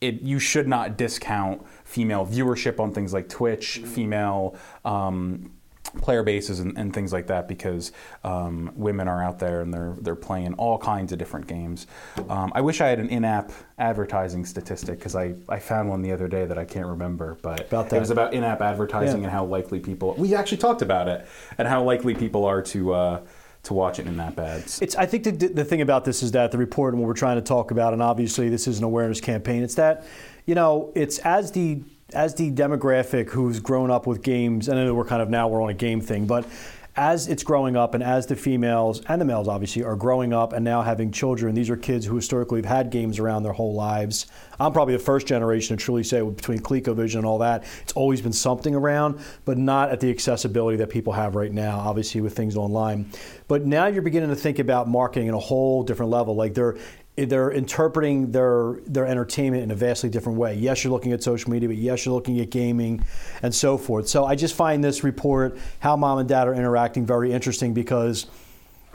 it 0.00 0.22
you 0.22 0.38
should 0.38 0.68
not 0.68 0.96
discount 0.96 1.66
female 1.84 2.26
viewership 2.26 2.78
on 2.80 2.92
things 2.92 3.12
like 3.12 3.28
Twitch, 3.28 3.78
female. 3.84 4.56
Um, 4.84 5.52
player 6.02 6.22
bases 6.22 6.60
and, 6.60 6.76
and 6.76 6.92
things 6.92 7.10
like 7.10 7.28
that 7.28 7.48
because 7.48 7.90
um, 8.22 8.70
women 8.74 9.08
are 9.08 9.22
out 9.22 9.38
there 9.38 9.62
and 9.62 9.72
they're 9.72 9.96
they're 10.02 10.14
playing 10.16 10.52
all 10.54 10.76
kinds 10.76 11.10
of 11.12 11.18
different 11.18 11.46
games. 11.46 11.86
Um, 12.28 12.52
I 12.54 12.60
wish 12.60 12.82
I 12.82 12.88
had 12.88 12.98
an 12.98 13.08
in-app 13.08 13.50
advertising 13.78 14.44
statistic 14.44 14.98
because 14.98 15.16
I, 15.16 15.34
I 15.48 15.58
found 15.58 15.88
one 15.88 16.02
the 16.02 16.12
other 16.12 16.28
day 16.28 16.44
that 16.44 16.58
I 16.58 16.66
can't 16.66 16.86
remember, 16.86 17.38
but 17.40 17.60
About 17.68 17.90
it 17.92 17.98
was 18.00 18.10
about 18.10 18.34
in-app 18.34 18.60
advertising 18.60 19.20
Yeah. 19.20 19.28
and 19.28 19.32
how 19.32 19.44
likely 19.46 19.80
people. 19.80 20.14
We 20.18 20.34
actually 20.34 20.58
talked 20.58 20.82
about 20.82 21.08
it 21.08 21.26
and 21.56 21.66
how 21.66 21.82
likely 21.82 22.14
people 22.14 22.44
are 22.44 22.60
to 22.62 22.92
uh, 22.92 23.20
to 23.66 23.74
watch 23.74 23.98
it 23.98 24.06
in 24.06 24.14
in-app 24.14 24.38
ads. 24.38 24.80
It's, 24.80 24.96
I 24.96 25.06
think 25.06 25.24
the, 25.24 25.32
the 25.32 25.64
thing 25.64 25.80
about 25.80 26.04
this 26.04 26.22
is 26.22 26.32
that 26.32 26.50
the 26.50 26.58
report 26.58 26.94
and 26.94 27.02
what 27.02 27.06
we're 27.06 27.14
trying 27.14 27.36
to 27.36 27.42
talk 27.42 27.70
about, 27.70 27.92
and 27.92 28.02
obviously 28.02 28.48
this 28.48 28.66
is 28.66 28.78
an 28.78 28.84
awareness 28.84 29.20
campaign. 29.20 29.62
It's 29.62 29.74
that, 29.74 30.04
you 30.46 30.54
know, 30.54 30.92
it's 30.94 31.18
as 31.18 31.52
the 31.52 31.82
as 32.12 32.36
the 32.36 32.52
demographic 32.52 33.30
who's 33.30 33.58
grown 33.58 33.90
up 33.90 34.06
with 34.06 34.22
games, 34.22 34.68
and 34.68 34.78
I 34.78 34.84
know 34.84 34.94
we're 34.94 35.04
kind 35.04 35.20
of 35.20 35.28
now 35.28 35.48
we're 35.48 35.60
on 35.60 35.70
a 35.70 35.74
game 35.74 36.00
thing, 36.00 36.24
but 36.24 36.46
as 36.96 37.28
it's 37.28 37.42
growing 37.42 37.76
up 37.76 37.94
and 37.94 38.02
as 38.02 38.26
the 38.26 38.36
females 38.36 39.02
and 39.08 39.20
the 39.20 39.24
males 39.24 39.48
obviously 39.48 39.84
are 39.84 39.96
growing 39.96 40.32
up 40.32 40.52
and 40.52 40.64
now 40.64 40.80
having 40.80 41.12
children, 41.12 41.54
these 41.54 41.68
are 41.68 41.76
kids 41.76 42.06
who 42.06 42.16
historically 42.16 42.58
have 42.58 42.64
had 42.64 42.90
games 42.90 43.18
around 43.18 43.42
their 43.42 43.52
whole 43.52 43.74
lives. 43.74 44.26
I'm 44.58 44.72
probably 44.72 44.94
the 44.94 45.02
first 45.02 45.26
generation 45.26 45.76
to 45.76 45.82
truly 45.82 46.02
say 46.02 46.22
between 46.22 46.60
ColecoVision 46.60 47.16
and 47.16 47.26
all 47.26 47.38
that, 47.38 47.64
it's 47.82 47.92
always 47.92 48.22
been 48.22 48.32
something 48.32 48.74
around, 48.74 49.20
but 49.44 49.58
not 49.58 49.90
at 49.90 50.00
the 50.00 50.10
accessibility 50.10 50.78
that 50.78 50.88
people 50.88 51.12
have 51.12 51.34
right 51.34 51.52
now, 51.52 51.78
obviously 51.78 52.22
with 52.22 52.34
things 52.34 52.56
online. 52.56 53.10
But 53.46 53.66
now 53.66 53.86
you're 53.86 54.02
beginning 54.02 54.30
to 54.30 54.36
think 54.36 54.58
about 54.58 54.88
marketing 54.88 55.28
in 55.28 55.34
a 55.34 55.38
whole 55.38 55.82
different 55.82 56.10
level. 56.10 56.34
Like 56.34 56.54
they're 56.54 56.76
they're 57.16 57.50
interpreting 57.50 58.30
their 58.30 58.78
their 58.86 59.06
entertainment 59.06 59.62
in 59.62 59.70
a 59.70 59.74
vastly 59.74 60.10
different 60.10 60.38
way. 60.38 60.54
Yes, 60.54 60.84
you're 60.84 60.92
looking 60.92 61.12
at 61.12 61.22
social 61.22 61.50
media, 61.50 61.68
but 61.68 61.78
yes, 61.78 62.04
you're 62.04 62.14
looking 62.14 62.38
at 62.40 62.50
gaming 62.50 63.02
and 63.42 63.54
so 63.54 63.78
forth. 63.78 64.08
So 64.08 64.26
I 64.26 64.34
just 64.34 64.54
find 64.54 64.84
this 64.84 65.02
report, 65.02 65.58
how 65.80 65.96
mom 65.96 66.18
and 66.18 66.28
dad 66.28 66.46
are 66.46 66.54
interacting, 66.54 67.06
very 67.06 67.32
interesting 67.32 67.72
because 67.72 68.26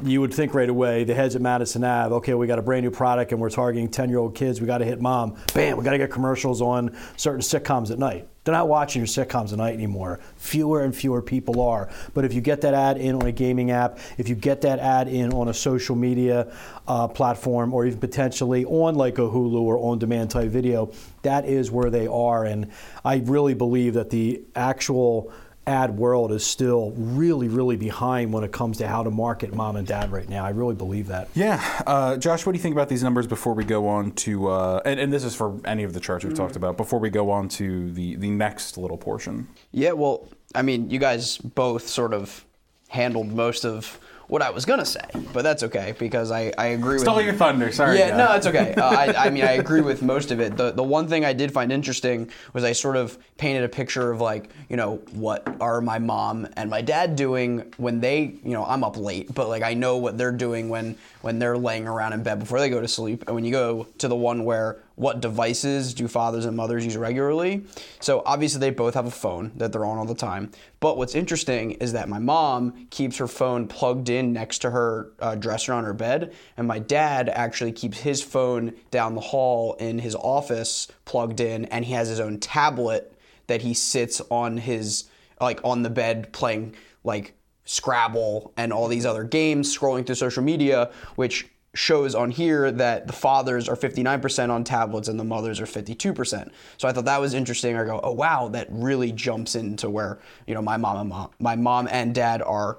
you 0.04 0.22
would 0.22 0.34
think 0.34 0.54
right 0.54 0.70
away, 0.70 1.04
the 1.04 1.14
heads 1.14 1.36
at 1.36 1.42
Madison 1.42 1.84
Ave, 1.84 2.14
okay, 2.16 2.34
we 2.34 2.48
got 2.48 2.60
a 2.60 2.62
brand 2.62 2.84
new 2.84 2.92
product 2.92 3.32
and 3.32 3.42
we're 3.42 3.50
targeting 3.50 3.90
10 3.90 4.10
year 4.10 4.20
old 4.20 4.36
kids, 4.36 4.62
we 4.62 4.68
got 4.68 4.80
to 4.80 4.86
hit 4.86 5.02
mom. 5.02 5.36
Bam, 5.54 5.78
we 5.78 5.84
got 5.84 5.92
to 5.92 5.98
get 5.98 6.12
commercials 6.12 6.62
on 6.62 6.96
certain 7.18 7.42
sitcoms 7.42 7.92
at 7.92 8.00
night. 8.00 8.28
They're 8.44 8.54
not 8.54 8.68
watching 8.68 9.02
your 9.02 9.08
sitcoms 9.08 9.52
at 9.52 9.60
night 9.60 9.76
anymore. 9.76 10.20
Fewer 10.38 10.84
and 10.84 10.96
fewer 10.96 11.22
people 11.22 11.62
are. 11.62 11.90
But 12.16 12.26
if 12.26 12.34
you 12.34 12.42
get 12.42 12.62
that 12.62 12.74
ad 12.74 12.98
in 12.98 13.14
on 13.14 13.28
a 13.28 13.32
gaming 13.32 13.70
app, 13.70 14.00
if 14.18 14.28
you 14.28 14.34
get 14.34 14.62
that 14.62 14.80
ad 14.80 15.08
in 15.08 15.32
on 15.32 15.48
a 15.48 15.54
social 15.54 15.96
media 15.96 16.52
uh, 16.88 17.08
platform, 17.08 17.72
or 17.72 17.86
even 17.86 18.00
potentially 18.00 18.66
on 18.66 18.96
like 18.96 19.20
a 19.20 19.22
Hulu 19.22 19.62
or 19.62 19.78
on 19.78 20.00
demand 20.00 20.32
type 20.32 20.50
video, 20.50 20.92
that 21.22 21.46
is 21.46 21.70
where 21.70 21.92
they 21.92 22.08
are. 22.08 22.46
And 22.46 22.72
I 23.06 23.18
really 23.18 23.54
believe 23.54 23.94
that 23.94 24.10
the 24.10 24.42
actual 24.56 25.32
ad 25.72 25.98
world 25.98 26.32
is 26.32 26.46
still 26.46 26.92
really, 26.98 27.48
really 27.48 27.78
behind 27.78 28.34
when 28.34 28.44
it 28.44 28.52
comes 28.52 28.78
to 28.80 28.88
how 28.88 29.02
to 29.04 29.10
market 29.10 29.54
mom 29.56 29.78
and 29.78 29.88
dad 29.88 30.12
right 30.12 30.28
now. 30.28 30.44
I 30.44 30.50
really 30.50 30.76
believe 30.76 31.08
that. 31.08 31.30
Yeah, 31.34 31.64
uh, 31.88 32.18
Josh, 32.18 32.46
what 32.46 32.52
do 32.52 32.58
you 32.58 32.62
think 32.62 32.76
about 32.76 32.90
these 32.90 33.02
numbers 33.02 33.26
before 33.26 33.54
we 33.54 33.64
go 33.64 33.88
on 33.88 34.12
to, 34.26 34.50
uh, 34.50 34.82
and, 34.86 35.00
and 35.00 35.14
this 35.14 35.24
is 35.24 35.34
for 35.34 35.60
any 35.66 35.84
of 35.84 35.94
the 35.94 36.00
charts 36.00 36.26
we've 36.26 36.36
talked 36.36 36.58
about, 36.58 36.76
before 36.76 37.00
we 37.00 37.10
go 37.10 37.32
on 37.32 37.48
to 37.50 37.92
the, 37.94 38.16
the 38.18 38.30
next 38.30 38.78
little 38.78 38.98
portion? 38.98 39.48
Yeah, 39.72 39.94
well, 39.94 40.28
I 40.54 40.62
mean, 40.62 40.90
you 40.90 41.00
guys 41.00 41.38
both 41.38 41.88
sort 41.88 42.14
of 42.14 42.46
handled 42.90 43.32
most 43.32 43.64
of 43.64 43.98
what 44.32 44.42
I 44.42 44.50
was 44.50 44.64
gonna 44.64 44.86
say, 44.86 45.04
but 45.34 45.42
that's 45.42 45.62
okay 45.64 45.94
because 46.00 46.32
I, 46.32 46.54
I 46.58 46.68
agree 46.68 46.94
with 46.94 47.02
Stole 47.02 47.22
your 47.22 47.34
thunder, 47.34 47.70
sorry. 47.70 48.00
Yeah, 48.00 48.16
no, 48.16 48.34
it's 48.34 48.48
okay. 48.48 48.74
Uh, 48.76 48.90
I, 48.90 49.26
I 49.26 49.30
mean, 49.30 49.44
I 49.44 49.52
agree 49.64 49.82
with 49.82 50.02
most 50.02 50.32
of 50.32 50.40
it. 50.40 50.56
The 50.56 50.72
the 50.72 50.84
one 50.84 51.10
thing 51.10 51.26
I 51.26 51.34
did 51.34 51.52
find 51.52 51.70
interesting 51.70 52.32
was 52.54 52.64
I 52.64 52.72
sort 52.72 52.96
of 52.96 53.18
painted 53.38 53.66
a 53.66 53.68
picture 53.68 54.10
of 54.10 54.22
like, 54.22 54.50
you 54.70 54.78
know, 54.78 55.02
what 55.12 55.58
are 55.60 55.82
my 55.82 56.00
mom 56.00 56.48
and 56.56 56.70
my 56.70 56.80
dad 56.82 57.18
doing 57.18 57.74
when 57.76 58.00
they, 58.00 58.36
you 58.42 58.54
know, 58.54 58.64
I'm 58.64 58.86
up 58.86 58.96
late, 58.96 59.36
but 59.36 59.50
like 59.50 59.64
I 59.64 59.74
know 59.74 59.98
what 59.98 60.18
they're 60.18 60.32
doing 60.32 60.70
when 60.70 60.96
when 61.24 61.38
they're 61.38 61.58
laying 61.58 61.86
around 61.86 62.14
in 62.14 62.24
bed 62.24 62.40
before 62.40 62.62
they 62.62 62.70
go 62.70 62.80
to 62.80 62.88
sleep. 62.88 63.26
And 63.28 63.36
when 63.36 63.44
you 63.44 63.52
go 63.52 63.86
to 63.98 64.08
the 64.08 64.16
one 64.16 64.46
where 64.46 64.82
what 65.02 65.20
devices 65.20 65.96
do 65.96 66.08
fathers 66.08 66.46
and 66.46 66.56
mothers 66.56 66.86
use 66.86 66.96
regularly. 66.96 67.66
So 68.00 68.22
obviously 68.24 68.60
they 68.60 68.70
both 68.70 68.94
have 68.94 69.08
a 69.08 69.12
phone 69.12 69.52
that 69.56 69.72
they're 69.72 69.84
on 69.84 69.98
all 69.98 70.06
the 70.06 70.14
time. 70.14 70.52
But 70.80 70.96
what's 70.96 71.16
interesting 71.16 71.72
is 71.72 71.94
that 71.94 72.08
my 72.08 72.20
mom 72.20 72.86
keeps 72.92 73.18
her 73.18 73.28
phone 73.28 73.68
plugged 73.68 74.10
in 74.10 74.32
next 74.32 74.60
to 74.60 74.70
her 74.70 75.12
uh, 75.20 75.34
dresser 75.34 75.74
on 75.74 75.86
her 75.86 75.94
bed, 75.94 76.36
and 76.56 76.68
my 76.68 76.78
dad 76.78 77.30
actually 77.30 77.72
keeps 77.72 78.02
his 78.02 78.22
phone 78.22 78.76
down 78.92 79.16
the 79.16 79.22
hall 79.22 79.74
in 79.80 79.98
his 79.98 80.14
office 80.14 80.88
plugged 81.06 81.40
in, 81.40 81.66
and 81.66 81.84
he 81.84 81.94
has 81.94 82.08
his 82.08 82.20
own 82.20 82.40
tablet 82.40 83.18
that 83.48 83.64
he 83.64 83.74
sits 83.74 84.22
on 84.30 84.56
his 84.58 85.06
like 85.40 85.60
on 85.64 85.82
the 85.82 85.90
bed 85.90 86.32
playing 86.32 86.76
like 87.04 87.34
Scrabble 87.66 88.54
and 88.56 88.72
all 88.72 88.88
these 88.88 89.08
other 89.08 89.24
games, 89.24 89.76
scrolling 89.76 90.06
through 90.06 90.14
social 90.14 90.44
media, 90.44 90.92
which 91.16 91.48
shows 91.74 92.16
on 92.16 92.32
here 92.32 92.70
that 92.70 93.08
the 93.08 93.14
fathers 93.14 93.70
are 93.70 93.76
59% 93.76 94.50
on 94.50 94.64
tablets 94.64 95.08
and 95.08 95.20
the 95.20 95.24
mothers 95.24 95.60
are 95.62 95.66
52%. 95.66 96.52
So 96.78 96.88
I 96.88 96.92
thought 96.92 97.06
that 97.06 97.22
was 97.22 97.34
interesting. 97.34 97.78
I 97.78 97.86
go, 97.86 98.00
oh 98.04 98.12
wow, 98.12 98.50
that 98.50 98.68
really 98.70 99.12
jumps 99.12 99.56
into 99.56 99.90
where 99.90 100.20
you 100.48 100.54
know 100.54 100.62
my 100.62 100.78
mom 100.78 100.98
and 100.98 101.10
mom, 101.10 101.30
my 101.40 101.56
mom 101.56 101.88
and 101.90 102.14
dad 102.14 102.42
are 102.42 102.78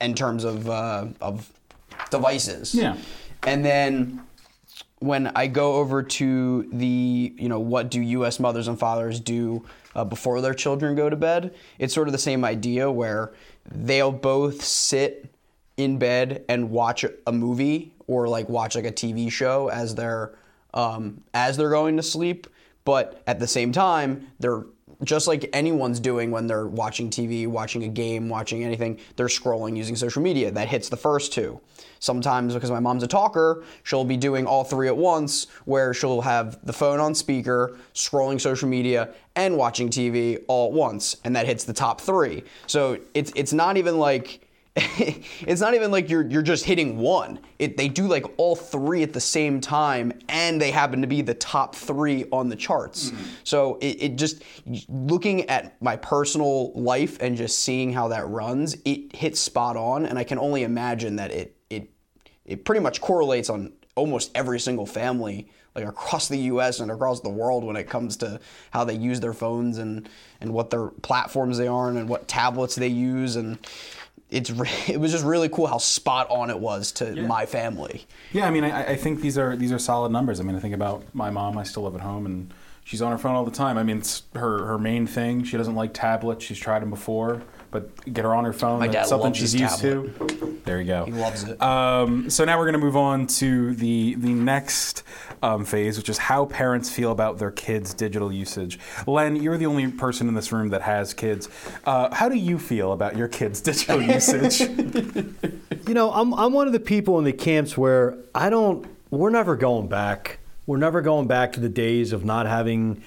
in 0.00 0.14
terms 0.14 0.44
of 0.44 0.68
uh, 0.68 1.06
of 1.20 1.52
devices. 2.10 2.74
Yeah. 2.74 2.96
And 3.42 3.64
then 3.64 4.24
when 5.00 5.26
I 5.34 5.48
go 5.48 5.74
over 5.74 6.02
to 6.02 6.68
the, 6.72 7.34
you 7.36 7.48
know, 7.48 7.60
what 7.60 7.90
do 7.90 8.00
U.S. 8.00 8.40
mothers 8.40 8.68
and 8.68 8.78
fathers 8.78 9.20
do 9.20 9.64
uh, 9.94 10.04
before 10.04 10.40
their 10.40 10.54
children 10.54 10.94
go 10.94 11.10
to 11.10 11.16
bed? 11.16 11.54
It's 11.78 11.92
sort 11.92 12.08
of 12.08 12.12
the 12.12 12.18
same 12.18 12.44
idea 12.44 12.90
where 12.90 13.34
they'll 13.70 14.12
both 14.12 14.64
sit 14.64 15.30
in 15.76 15.98
bed 15.98 16.44
and 16.48 16.70
watch 16.70 17.04
a 17.26 17.32
movie 17.32 17.93
or 18.06 18.28
like 18.28 18.48
watch 18.48 18.74
like 18.74 18.84
a 18.84 18.92
TV 18.92 19.30
show 19.30 19.68
as 19.68 19.94
they're 19.94 20.34
um, 20.72 21.22
as 21.32 21.56
they're 21.56 21.70
going 21.70 21.96
to 21.96 22.02
sleep. 22.02 22.46
But 22.84 23.22
at 23.26 23.38
the 23.38 23.46
same 23.46 23.72
time, 23.72 24.28
they're 24.40 24.64
just 25.02 25.26
like 25.26 25.48
anyone's 25.52 26.00
doing 26.00 26.30
when 26.30 26.46
they're 26.46 26.66
watching 26.66 27.10
TV, 27.10 27.46
watching 27.46 27.84
a 27.84 27.88
game, 27.88 28.28
watching 28.28 28.62
anything, 28.62 28.98
they're 29.16 29.26
scrolling 29.26 29.76
using 29.76 29.96
social 29.96 30.22
media. 30.22 30.50
That 30.50 30.68
hits 30.68 30.88
the 30.88 30.96
first 30.96 31.32
two. 31.32 31.60
Sometimes, 31.98 32.54
because 32.54 32.70
my 32.70 32.80
mom's 32.80 33.02
a 33.02 33.06
talker, 33.06 33.64
she'll 33.82 34.04
be 34.04 34.16
doing 34.16 34.46
all 34.46 34.62
three 34.62 34.88
at 34.88 34.96
once, 34.96 35.46
where 35.64 35.94
she'll 35.94 36.20
have 36.20 36.64
the 36.64 36.72
phone 36.72 37.00
on 37.00 37.14
speaker, 37.14 37.78
scrolling 37.94 38.40
social 38.40 38.68
media, 38.68 39.14
and 39.36 39.56
watching 39.56 39.88
TV 39.88 40.44
all 40.46 40.68
at 40.68 40.74
once, 40.74 41.16
and 41.24 41.34
that 41.34 41.46
hits 41.46 41.64
the 41.64 41.72
top 41.72 42.00
three. 42.00 42.44
So 42.66 42.98
it's 43.14 43.32
it's 43.34 43.52
not 43.52 43.76
even 43.76 43.98
like 43.98 44.43
it's 44.76 45.60
not 45.60 45.74
even 45.74 45.92
like 45.92 46.10
you're 46.10 46.26
you're 46.26 46.42
just 46.42 46.64
hitting 46.64 46.98
one. 46.98 47.38
It, 47.60 47.76
they 47.76 47.86
do 47.86 48.08
like 48.08 48.26
all 48.38 48.56
three 48.56 49.04
at 49.04 49.12
the 49.12 49.20
same 49.20 49.60
time, 49.60 50.12
and 50.28 50.60
they 50.60 50.72
happen 50.72 51.00
to 51.00 51.06
be 51.06 51.22
the 51.22 51.34
top 51.34 51.76
three 51.76 52.24
on 52.32 52.48
the 52.48 52.56
charts. 52.56 53.10
Mm-hmm. 53.10 53.24
So 53.44 53.78
it, 53.80 54.02
it, 54.02 54.16
just 54.16 54.42
looking 54.88 55.48
at 55.48 55.80
my 55.80 55.94
personal 55.94 56.72
life 56.72 57.18
and 57.20 57.36
just 57.36 57.60
seeing 57.60 57.92
how 57.92 58.08
that 58.08 58.26
runs, 58.26 58.76
it 58.84 59.14
hits 59.14 59.38
spot 59.38 59.76
on, 59.76 60.06
and 60.06 60.18
I 60.18 60.24
can 60.24 60.40
only 60.40 60.64
imagine 60.64 61.16
that 61.16 61.30
it 61.30 61.56
it 61.70 61.90
it 62.44 62.64
pretty 62.64 62.80
much 62.80 63.00
correlates 63.00 63.50
on 63.50 63.72
almost 63.94 64.32
every 64.34 64.58
single 64.58 64.86
family 64.86 65.48
like 65.74 65.86
across 65.86 66.28
the 66.28 66.38
US 66.38 66.80
and 66.80 66.90
across 66.90 67.20
the 67.20 67.28
world 67.28 67.64
when 67.64 67.76
it 67.76 67.88
comes 67.88 68.16
to 68.18 68.40
how 68.70 68.84
they 68.84 68.94
use 68.94 69.20
their 69.20 69.32
phones 69.32 69.78
and 69.78 70.08
and 70.40 70.52
what 70.52 70.70
their 70.70 70.88
platforms 70.88 71.58
they 71.58 71.68
are 71.68 71.88
and 71.88 72.08
what 72.08 72.28
tablets 72.28 72.74
they 72.74 72.88
use 72.88 73.36
and 73.36 73.58
it's 74.30 74.50
it 74.88 74.98
was 74.98 75.12
just 75.12 75.24
really 75.24 75.48
cool 75.48 75.66
how 75.66 75.78
spot 75.78 76.28
on 76.30 76.50
it 76.50 76.58
was 76.58 76.92
to 76.92 77.14
Yeah. 77.14 77.26
my 77.26 77.46
family. 77.46 78.06
Yeah, 78.32 78.46
I 78.46 78.50
mean, 78.50 78.64
I, 78.64 78.92
I 78.92 78.96
think 78.96 79.20
these 79.20 79.38
are 79.38 79.56
these 79.56 79.72
are 79.72 79.78
solid 79.78 80.10
numbers. 80.12 80.40
I 80.40 80.42
mean, 80.42 80.56
I 80.56 80.60
think 80.60 80.74
about 80.74 81.04
my 81.14 81.30
mom. 81.30 81.58
I 81.58 81.62
still 81.62 81.82
live 81.84 81.94
at 81.94 82.00
home, 82.00 82.26
and 82.26 82.52
she's 82.84 83.00
on 83.02 83.12
her 83.12 83.18
phone 83.18 83.34
all 83.34 83.44
the 83.44 83.50
time. 83.50 83.78
I 83.78 83.82
mean, 83.82 83.98
it's 83.98 84.22
her 84.34 84.64
her 84.66 84.78
main 84.78 85.06
thing. 85.06 85.44
She 85.44 85.56
doesn't 85.56 85.74
like 85.74 85.92
tablets. 85.94 86.44
She's 86.44 86.58
tried 86.58 86.82
them 86.82 86.90
before, 86.90 87.42
but 87.74 88.14
get 88.14 88.24
her 88.24 88.32
on 88.32 88.44
her 88.44 88.52
phone. 88.52 88.78
My 88.78 88.86
dad 88.86 89.06
something 89.06 89.24
loves 89.24 89.38
she's 89.38 89.52
his 89.52 89.60
used 89.60 89.80
to. 89.80 90.60
There 90.64 90.80
you 90.80 90.86
go. 90.86 91.04
He 91.06 91.10
loves 91.10 91.42
it. 91.42 91.60
Um, 91.60 92.30
so 92.30 92.44
now 92.44 92.56
we're 92.56 92.66
going 92.66 92.80
to 92.80 92.86
move 92.86 92.96
on 92.96 93.26
to 93.26 93.74
the 93.74 94.14
the 94.14 94.32
next 94.32 95.02
um, 95.42 95.64
phase, 95.64 95.98
which 95.98 96.08
is 96.08 96.16
how 96.16 96.46
parents 96.46 96.88
feel 96.88 97.10
about 97.10 97.38
their 97.38 97.50
kids' 97.50 97.92
digital 97.92 98.32
usage. 98.32 98.78
Len, 99.08 99.34
you're 99.34 99.58
the 99.58 99.66
only 99.66 99.88
person 99.88 100.28
in 100.28 100.34
this 100.34 100.52
room 100.52 100.68
that 100.68 100.82
has 100.82 101.12
kids. 101.12 101.48
Uh, 101.84 102.14
how 102.14 102.28
do 102.28 102.36
you 102.36 102.60
feel 102.60 102.92
about 102.92 103.16
your 103.16 103.26
kids' 103.26 103.60
digital 103.60 104.00
usage? 104.16 104.60
You 104.60 105.94
know, 105.94 106.12
I'm 106.12 106.32
I'm 106.34 106.52
one 106.52 106.68
of 106.68 106.72
the 106.72 106.80
people 106.80 107.18
in 107.18 107.24
the 107.24 107.32
camps 107.32 107.76
where 107.76 108.16
I 108.36 108.50
don't. 108.50 108.86
We're 109.10 109.30
never 109.30 109.56
going 109.56 109.88
back. 109.88 110.38
We're 110.66 110.78
never 110.78 111.02
going 111.02 111.26
back 111.26 111.52
to 111.54 111.60
the 111.60 111.68
days 111.68 112.12
of 112.12 112.24
not 112.24 112.46
having, 112.46 113.02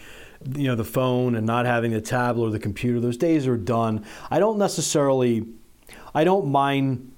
you 0.54 0.68
know, 0.68 0.76
the 0.76 0.84
phone 0.84 1.36
and 1.36 1.46
not 1.46 1.66
having 1.66 1.92
the 1.92 2.02
tablet 2.02 2.48
or 2.48 2.52
the 2.52 2.60
computer. 2.60 3.00
Those 3.00 3.18
days 3.18 3.48
are 3.48 3.58
done. 3.58 4.06
I 4.30 4.40
don't 4.40 4.58
necessarily. 4.58 5.46
I 6.14 6.24
don't 6.24 6.48
mind 6.48 7.12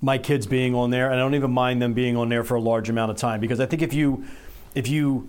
my 0.00 0.18
kids 0.18 0.46
being 0.46 0.74
on 0.74 0.90
there, 0.90 1.06
and 1.06 1.14
I 1.14 1.18
don't 1.18 1.34
even 1.34 1.52
mind 1.52 1.80
them 1.80 1.94
being 1.94 2.16
on 2.16 2.28
there 2.28 2.44
for 2.44 2.56
a 2.56 2.60
large 2.60 2.88
amount 2.88 3.10
of 3.10 3.16
time 3.16 3.40
because 3.40 3.60
I 3.60 3.66
think 3.66 3.82
if 3.82 3.94
you, 3.94 4.24
if 4.74 4.88
you 4.88 5.28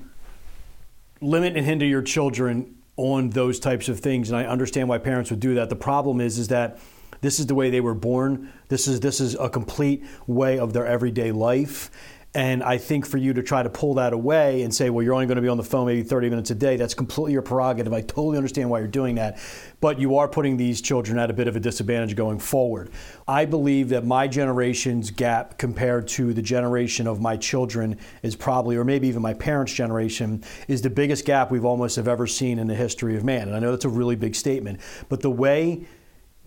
limit 1.22 1.56
and 1.56 1.66
hinder 1.66 1.86
your 1.86 2.02
children 2.02 2.76
on 2.98 3.30
those 3.32 3.60
types 3.60 3.90
of 3.90 4.00
things 4.00 4.30
and 4.30 4.38
I 4.38 4.46
understand 4.46 4.88
why 4.88 5.00
parents 5.00 5.32
would 5.32 5.40
do 5.40 5.56
that. 5.56 5.70
The 5.70 5.76
problem 5.76 6.22
is 6.22 6.38
is 6.38 6.50
that 6.50 6.78
this 7.22 7.40
is 7.40 7.48
the 7.48 7.56
way 7.56 7.70
they 7.70 7.82
were 7.82 7.94
born. 7.94 8.52
This 8.68 8.88
is 8.88 9.00
this 9.00 9.22
is 9.22 9.36
a 9.36 9.50
complete 9.50 10.04
way 10.28 10.60
of 10.60 10.74
their 10.74 10.86
everyday 10.86 11.32
life. 11.32 11.90
And 12.36 12.64
I 12.64 12.80
think 12.80 13.06
for 13.06 13.18
you 13.18 13.32
to 13.34 13.44
try 13.44 13.62
to 13.62 13.70
pull 13.70 13.94
that 13.96 14.12
away 14.12 14.64
and 14.64 14.74
say, 14.74 14.90
well, 14.90 15.04
you're 15.04 15.14
only 15.14 15.28
going 15.28 15.36
to 15.36 15.42
be 15.42 15.48
on 15.48 15.58
the 15.58 15.64
phone 15.64 15.86
maybe 15.86 16.02
30 16.02 16.32
minutes 16.32 16.50
a 16.50 16.56
day, 16.56 16.78
that's 16.78 16.96
completely 16.96 17.34
your 17.34 17.44
prerogative. 17.44 17.94
I 17.94 18.02
totally 18.02 18.38
understand 18.38 18.72
why 18.72 18.80
you're 18.80 18.88
doing 18.88 19.16
that. 19.16 19.38
But 19.82 20.00
you 20.00 20.18
are 20.18 20.28
putting 20.28 20.58
these 20.58 20.82
children 20.82 21.20
at 21.20 21.30
a 21.30 21.34
bit 21.34 21.48
of 21.48 21.56
a 21.56 21.60
disadvantage 21.60 22.16
going 22.16 22.40
forward. 22.40 22.90
I 23.28 23.46
believe 23.46 23.90
that 23.90 24.04
my 24.04 24.28
generation's 24.28 25.12
gap 25.12 25.60
compared 25.60 26.08
to 26.10 26.34
the 26.34 26.42
generation 26.42 27.06
of 27.06 27.22
my 27.22 27.38
children 27.38 28.00
is 28.24 28.36
probably, 28.36 28.78
or 28.78 28.84
maybe 28.84 29.08
even 29.08 29.22
my 29.22 29.36
parents' 29.36 29.74
generation, 29.74 30.44
is 30.68 30.82
the 30.82 30.90
biggest 30.90 31.26
gap 31.26 31.52
we've 31.52 31.66
almost 31.66 31.98
have 31.98 32.08
ever 32.08 32.26
seen 32.26 32.58
in 32.58 32.66
the 32.66 32.76
history 32.76 33.16
of 33.16 33.24
man. 33.24 33.48
And 33.48 33.56
I 33.56 33.60
know 33.60 33.70
that's 33.70 33.86
a 33.86 33.90
really 33.90 34.16
big 34.16 34.34
statement. 34.34 34.80
But 35.08 35.22
the 35.22 35.32
way 35.32 35.86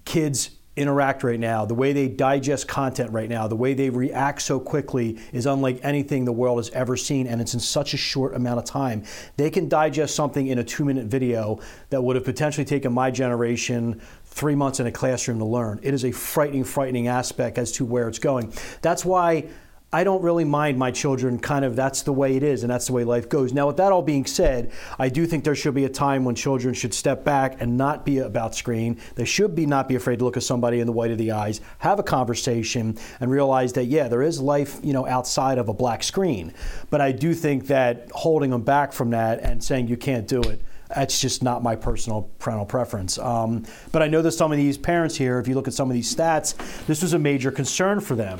kids 0.04 0.50
interact 0.76 1.24
right 1.24 1.40
now, 1.40 1.64
the 1.64 1.74
way 1.74 1.92
they 1.92 2.06
digest 2.06 2.68
content 2.68 3.10
right 3.10 3.28
now, 3.28 3.48
the 3.48 3.56
way 3.56 3.72
they 3.72 3.88
react 3.88 4.42
so 4.42 4.60
quickly 4.60 5.18
is 5.32 5.46
unlike 5.46 5.80
anything 5.82 6.24
the 6.24 6.32
world 6.32 6.58
has 6.58 6.70
ever 6.70 6.96
seen, 6.96 7.26
and 7.26 7.40
it's 7.40 7.54
in 7.54 7.60
such 7.60 7.94
a 7.94 7.96
short 7.96 8.34
amount 8.34 8.58
of 8.58 8.64
time. 8.66 9.02
They 9.36 9.50
can 9.50 9.68
digest 9.68 10.14
something 10.14 10.46
in 10.46 10.58
a 10.58 10.64
two 10.64 10.84
minute 10.84 11.06
video 11.06 11.60
that 11.90 12.02
would 12.02 12.16
have 12.16 12.24
potentially 12.24 12.64
taken 12.64 12.92
my 12.92 13.10
generation 13.10 14.00
three 14.26 14.54
months 14.54 14.80
in 14.80 14.86
a 14.86 14.92
classroom 14.92 15.38
to 15.38 15.46
learn. 15.46 15.80
It 15.82 15.94
is 15.94 16.04
a 16.04 16.12
frightening, 16.12 16.64
frightening 16.64 17.08
aspect 17.08 17.56
as 17.56 17.72
to 17.72 17.84
where 17.84 18.08
it's 18.08 18.18
going. 18.18 18.52
That's 18.82 19.04
why. 19.04 19.48
I 19.92 20.02
don't 20.02 20.20
really 20.20 20.44
mind 20.44 20.78
my 20.78 20.90
children 20.90 21.38
kind 21.38 21.64
of 21.64 21.76
that's 21.76 22.02
the 22.02 22.12
way 22.12 22.36
it 22.36 22.42
is 22.42 22.64
and 22.64 22.70
that's 22.70 22.88
the 22.88 22.92
way 22.92 23.04
life 23.04 23.28
goes. 23.28 23.52
Now 23.52 23.68
with 23.68 23.76
that 23.76 23.92
all 23.92 24.02
being 24.02 24.26
said, 24.26 24.72
I 24.98 25.08
do 25.08 25.26
think 25.26 25.44
there 25.44 25.54
should 25.54 25.74
be 25.74 25.84
a 25.84 25.88
time 25.88 26.24
when 26.24 26.34
children 26.34 26.74
should 26.74 26.92
step 26.92 27.24
back 27.24 27.60
and 27.60 27.78
not 27.78 28.04
be 28.04 28.18
about 28.18 28.56
screen. 28.56 28.98
They 29.14 29.24
should 29.24 29.54
be 29.54 29.64
not 29.64 29.88
be 29.88 29.94
afraid 29.94 30.18
to 30.18 30.24
look 30.24 30.36
at 30.36 30.42
somebody 30.42 30.80
in 30.80 30.86
the 30.86 30.92
white 30.92 31.12
of 31.12 31.18
the 31.18 31.30
eyes, 31.30 31.60
have 31.78 32.00
a 32.00 32.02
conversation 32.02 32.98
and 33.20 33.30
realize 33.30 33.74
that 33.74 33.84
yeah, 33.84 34.08
there 34.08 34.22
is 34.22 34.40
life, 34.40 34.80
you 34.82 34.92
know, 34.92 35.06
outside 35.06 35.56
of 35.56 35.68
a 35.68 35.74
black 35.74 36.02
screen. 36.02 36.52
But 36.90 37.00
I 37.00 37.12
do 37.12 37.32
think 37.32 37.68
that 37.68 38.10
holding 38.10 38.50
them 38.50 38.62
back 38.62 38.92
from 38.92 39.10
that 39.10 39.38
and 39.38 39.62
saying 39.62 39.86
you 39.86 39.96
can't 39.96 40.26
do 40.26 40.40
it 40.42 40.60
that's 40.94 41.20
just 41.20 41.42
not 41.42 41.64
my 41.64 41.74
personal 41.74 42.30
parental 42.38 42.64
preference. 42.64 43.18
Um, 43.18 43.64
but 43.90 44.02
I 44.02 44.06
know 44.06 44.22
that 44.22 44.30
some 44.30 44.52
of 44.52 44.58
these 44.58 44.78
parents 44.78 45.16
here, 45.16 45.40
if 45.40 45.48
you 45.48 45.56
look 45.56 45.66
at 45.66 45.74
some 45.74 45.90
of 45.90 45.94
these 45.94 46.14
stats, 46.14 46.54
this 46.86 47.02
was 47.02 47.12
a 47.12 47.18
major 47.18 47.50
concern 47.50 48.00
for 48.00 48.14
them. 48.14 48.38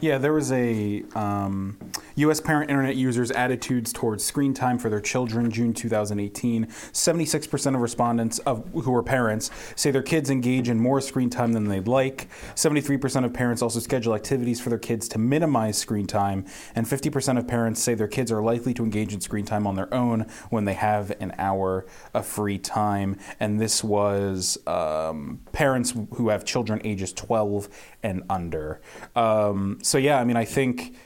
Yeah, 0.00 0.18
there 0.18 0.32
was 0.32 0.52
a 0.52 1.02
um, 1.14 1.78
U.S. 2.16 2.40
parent 2.40 2.70
internet 2.70 2.96
users' 2.96 3.30
attitudes 3.30 3.92
towards 3.92 4.24
screen 4.24 4.52
time 4.52 4.78
for 4.78 4.90
their 4.90 5.00
children, 5.00 5.50
June 5.50 5.72
2018. 5.72 6.66
76% 6.66 7.74
of 7.74 7.80
respondents 7.80 8.38
of, 8.40 8.68
who 8.72 8.94
are 8.94 9.02
parents 9.02 9.50
say 9.76 9.90
their 9.90 10.02
kids 10.02 10.30
engage 10.30 10.68
in 10.68 10.78
more 10.78 11.00
screen 11.00 11.30
time 11.30 11.52
than 11.52 11.68
they'd 11.68 11.88
like. 11.88 12.28
73% 12.54 13.24
of 13.24 13.32
parents 13.32 13.62
also 13.62 13.80
schedule 13.80 14.14
activities 14.14 14.60
for 14.60 14.68
their 14.68 14.78
kids 14.78 15.08
to 15.08 15.18
minimize 15.18 15.78
screen 15.78 16.06
time. 16.06 16.44
And 16.74 16.86
50% 16.86 17.38
of 17.38 17.48
parents 17.48 17.82
say 17.82 17.94
their 17.94 18.08
kids 18.08 18.30
are 18.30 18.42
likely 18.42 18.74
to 18.74 18.82
engage 18.82 19.14
in 19.14 19.20
screen 19.20 19.44
time 19.44 19.66
on 19.66 19.74
their 19.74 19.92
own 19.92 20.26
when 20.50 20.64
they 20.64 20.74
have 20.74 21.12
an 21.20 21.34
hour 21.38 21.86
of 22.14 22.26
free 22.26 22.58
time. 22.58 23.16
And 23.40 23.60
this 23.60 23.82
was 23.82 24.58
um, 24.66 25.40
parents 25.52 25.94
who 26.14 26.28
have 26.28 26.44
children 26.44 26.80
ages 26.84 27.12
12 27.12 27.68
and 28.02 28.22
under. 28.30 28.80
Um, 29.16 29.78
so 29.82 29.98
yeah, 29.98 30.20
I 30.20 30.24
mean, 30.24 30.36
I 30.36 30.44
think, 30.44 30.96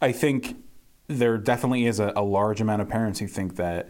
I 0.00 0.12
think 0.12 0.56
there 1.08 1.38
definitely 1.38 1.86
is 1.86 2.00
a, 2.00 2.12
a 2.16 2.22
large 2.22 2.60
amount 2.60 2.82
of 2.82 2.88
parents 2.88 3.18
who 3.18 3.26
think 3.26 3.56
that 3.56 3.88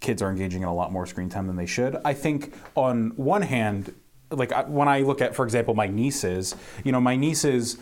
kids 0.00 0.20
are 0.20 0.30
engaging 0.30 0.62
in 0.62 0.68
a 0.68 0.74
lot 0.74 0.92
more 0.92 1.06
screen 1.06 1.28
time 1.28 1.46
than 1.46 1.56
they 1.56 1.66
should. 1.66 1.96
I 2.04 2.12
think 2.12 2.54
on 2.74 3.10
one 3.16 3.42
hand, 3.42 3.94
like 4.30 4.52
when 4.68 4.88
I 4.88 5.00
look 5.00 5.20
at, 5.20 5.34
for 5.34 5.44
example, 5.44 5.74
my 5.74 5.86
nieces, 5.86 6.54
you 6.84 6.92
know, 6.92 7.00
my 7.00 7.16
nieces 7.16 7.78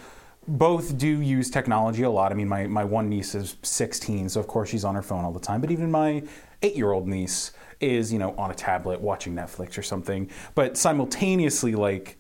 both 0.47 0.97
do 0.99 1.21
use 1.21 1.51
technology 1.51 2.03
a 2.03 2.11
lot. 2.11 2.33
I 2.33 2.35
mean, 2.35 2.49
my, 2.49 2.67
my 2.67 2.85
one 2.85 3.09
niece 3.09 3.35
is 3.35 3.57
16, 3.63 4.29
so 4.29 4.41
of 4.41 4.47
course 4.47 4.69
she's 4.69 4.85
on 4.85 4.95
her 4.95 5.03
phone 5.03 5.25
all 5.25 5.33
the 5.33 5.41
time. 5.41 5.61
But 5.61 5.71
even 5.71 5.91
my 5.91 6.23
eight 6.63 6.77
year 6.77 6.93
old 6.93 7.09
niece 7.09 7.53
is, 7.81 8.13
you 8.13 8.19
know, 8.19 8.35
on 8.37 8.51
a 8.51 8.55
tablet 8.55 9.01
watching 9.01 9.35
Netflix 9.35 9.79
or 9.79 9.83
something. 9.83 10.31
But 10.55 10.77
simultaneously, 10.77 11.75
like, 11.75 12.19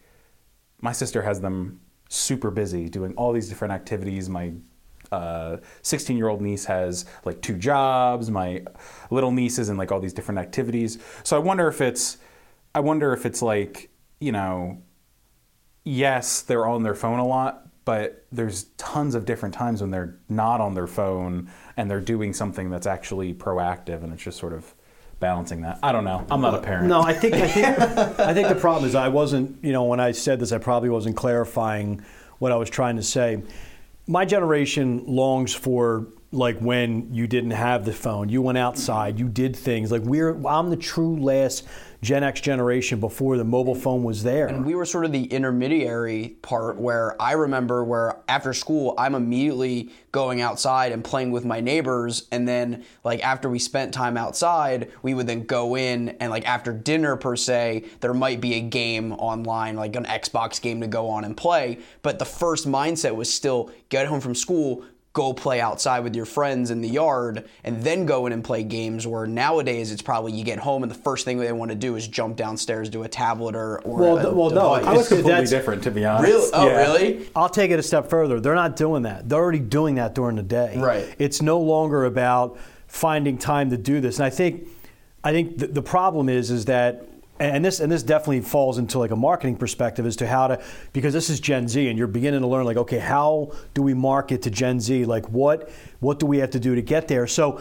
my 0.80 0.92
sister 0.92 1.22
has 1.22 1.40
them 1.40 1.80
super 2.08 2.50
busy 2.50 2.88
doing 2.88 3.14
all 3.14 3.32
these 3.32 3.48
different 3.48 3.72
activities. 3.72 4.28
My 4.28 4.52
16 5.82 6.14
uh, 6.14 6.16
year 6.16 6.28
old 6.28 6.40
niece 6.40 6.64
has 6.66 7.04
like 7.24 7.40
two 7.42 7.56
jobs. 7.56 8.30
My 8.30 8.64
little 9.10 9.32
niece 9.32 9.58
is 9.58 9.68
in 9.68 9.76
like 9.76 9.90
all 9.90 10.00
these 10.00 10.12
different 10.12 10.38
activities. 10.38 10.98
So 11.24 11.36
I 11.36 11.40
wonder 11.40 11.68
if 11.68 11.80
it's, 11.80 12.18
I 12.74 12.80
wonder 12.80 13.12
if 13.12 13.26
it's 13.26 13.42
like, 13.42 13.90
you 14.20 14.32
know, 14.32 14.82
yes, 15.84 16.42
they're 16.42 16.66
on 16.66 16.82
their 16.82 16.94
phone 16.94 17.18
a 17.18 17.26
lot, 17.26 17.66
but 17.84 18.26
there's 18.30 18.64
tons 18.76 19.14
of 19.14 19.24
different 19.24 19.54
times 19.54 19.80
when 19.80 19.90
they're 19.90 20.18
not 20.28 20.60
on 20.60 20.74
their 20.74 20.86
phone 20.86 21.50
and 21.76 21.90
they're 21.90 22.00
doing 22.00 22.32
something 22.32 22.70
that's 22.70 22.86
actually 22.86 23.34
proactive 23.34 24.04
and 24.04 24.12
it's 24.12 24.22
just 24.22 24.38
sort 24.38 24.52
of 24.52 24.74
balancing 25.20 25.60
that. 25.62 25.78
I 25.82 25.92
don't 25.92 26.04
know. 26.04 26.26
I'm 26.30 26.40
not 26.40 26.54
a 26.54 26.58
parent. 26.58 26.88
No, 26.88 27.02
I 27.02 27.12
think 27.12 27.34
I 27.34 27.46
think 27.46 27.66
I 28.18 28.34
think 28.34 28.48
the 28.48 28.54
problem 28.54 28.86
is 28.86 28.94
I 28.94 29.08
wasn't, 29.08 29.62
you 29.62 29.72
know, 29.72 29.84
when 29.84 30.00
I 30.00 30.12
said 30.12 30.40
this 30.40 30.50
I 30.50 30.58
probably 30.58 30.88
wasn't 30.88 31.16
clarifying 31.16 32.02
what 32.38 32.50
I 32.50 32.56
was 32.56 32.70
trying 32.70 32.96
to 32.96 33.02
say. 33.02 33.42
My 34.06 34.24
generation 34.24 35.04
longs 35.06 35.54
for 35.54 36.08
like 36.32 36.58
when 36.58 37.12
you 37.12 37.26
didn't 37.26 37.52
have 37.52 37.84
the 37.84 37.92
phone, 37.92 38.28
you 38.28 38.42
went 38.42 38.58
outside, 38.58 39.18
you 39.18 39.28
did 39.28 39.54
things. 39.54 39.92
Like 39.92 40.02
we're 40.02 40.34
I'm 40.46 40.70
the 40.70 40.76
true 40.76 41.16
last 41.20 41.68
Gen 42.02 42.24
X 42.24 42.40
generation 42.40 42.98
before 42.98 43.36
the 43.36 43.44
mobile 43.44 43.74
phone 43.74 44.02
was 44.02 44.22
there. 44.22 44.46
And 44.46 44.64
we 44.64 44.74
were 44.74 44.86
sort 44.86 45.04
of 45.04 45.12
the 45.12 45.24
intermediary 45.24 46.36
part 46.40 46.78
where 46.78 47.20
I 47.20 47.32
remember 47.32 47.84
where 47.84 48.16
after 48.26 48.54
school 48.54 48.94
I'm 48.96 49.14
immediately 49.14 49.90
going 50.10 50.40
outside 50.40 50.92
and 50.92 51.04
playing 51.04 51.30
with 51.30 51.44
my 51.44 51.60
neighbors 51.60 52.26
and 52.32 52.48
then 52.48 52.84
like 53.04 53.22
after 53.22 53.50
we 53.50 53.58
spent 53.58 53.92
time 53.92 54.16
outside, 54.16 54.90
we 55.02 55.12
would 55.12 55.26
then 55.26 55.44
go 55.44 55.76
in 55.76 56.10
and 56.20 56.30
like 56.30 56.48
after 56.48 56.72
dinner 56.72 57.16
per 57.16 57.36
se, 57.36 57.84
there 58.00 58.14
might 58.14 58.40
be 58.40 58.54
a 58.54 58.60
game 58.60 59.12
online, 59.12 59.76
like 59.76 59.94
an 59.94 60.04
Xbox 60.04 60.60
game 60.60 60.80
to 60.80 60.86
go 60.86 61.08
on 61.08 61.24
and 61.24 61.36
play, 61.36 61.78
but 62.00 62.18
the 62.18 62.24
first 62.24 62.66
mindset 62.66 63.14
was 63.14 63.32
still 63.32 63.70
get 63.90 64.06
home 64.06 64.20
from 64.20 64.34
school, 64.34 64.84
go 65.12 65.32
play 65.32 65.60
outside 65.60 66.00
with 66.00 66.14
your 66.14 66.24
friends 66.24 66.70
in 66.70 66.80
the 66.80 66.88
yard 66.88 67.48
and 67.64 67.82
then 67.82 68.06
go 68.06 68.26
in 68.26 68.32
and 68.32 68.44
play 68.44 68.62
games 68.62 69.06
where 69.06 69.26
nowadays 69.26 69.90
it's 69.90 70.02
probably 70.02 70.32
you 70.32 70.44
get 70.44 70.58
home 70.58 70.84
and 70.84 70.90
the 70.90 70.98
first 70.98 71.24
thing 71.24 71.38
they 71.38 71.52
want 71.52 71.70
to 71.70 71.74
do 71.74 71.96
is 71.96 72.06
jump 72.06 72.36
downstairs 72.36 72.88
to 72.88 73.02
a 73.02 73.08
tablet 73.08 73.56
or, 73.56 73.80
or 73.80 73.98
well, 73.98 74.18
a 74.18 74.32
well 74.32 74.50
no 74.50 74.72
I 74.72 74.92
was 74.92 75.08
completely 75.08 75.46
different 75.46 75.82
to 75.82 75.90
be 75.90 76.04
honest. 76.04 76.30
Really? 76.30 76.50
oh 76.54 76.66
yeah. 76.68 76.80
really? 76.80 77.30
I'll 77.34 77.48
take 77.48 77.72
it 77.72 77.78
a 77.80 77.82
step 77.82 78.08
further. 78.08 78.38
They're 78.38 78.54
not 78.54 78.76
doing 78.76 79.02
that. 79.02 79.28
They're 79.28 79.40
already 79.40 79.58
doing 79.58 79.96
that 79.96 80.14
during 80.14 80.36
the 80.36 80.44
day. 80.44 80.78
Right. 80.78 81.12
It's 81.18 81.42
no 81.42 81.58
longer 81.58 82.04
about 82.04 82.58
finding 82.86 83.36
time 83.36 83.70
to 83.70 83.76
do 83.76 84.00
this. 84.00 84.18
And 84.18 84.26
i 84.26 84.30
think 84.30 84.68
i 85.24 85.32
think 85.32 85.58
the, 85.58 85.66
the 85.66 85.82
problem 85.82 86.28
is 86.28 86.50
is 86.50 86.66
that 86.66 87.09
and 87.40 87.64
this 87.64 87.80
and 87.80 87.90
this 87.90 88.02
definitely 88.02 88.42
falls 88.42 88.78
into 88.78 88.98
like 88.98 89.10
a 89.10 89.16
marketing 89.16 89.56
perspective 89.56 90.04
as 90.04 90.16
to 90.16 90.26
how 90.26 90.48
to 90.48 90.62
because 90.92 91.14
this 91.14 91.30
is 91.30 91.40
Gen 91.40 91.68
Z 91.68 91.88
and 91.88 91.98
you're 91.98 92.06
beginning 92.06 92.42
to 92.42 92.46
learn 92.46 92.66
like 92.66 92.76
okay 92.76 92.98
how 92.98 93.52
do 93.74 93.82
we 93.82 93.94
market 93.94 94.42
to 94.42 94.50
Gen 94.50 94.78
Z? 94.78 95.06
Like 95.06 95.28
what 95.30 95.70
what 96.00 96.18
do 96.18 96.26
we 96.26 96.38
have 96.38 96.50
to 96.50 96.60
do 96.60 96.74
to 96.74 96.82
get 96.82 97.08
there? 97.08 97.26
So 97.26 97.60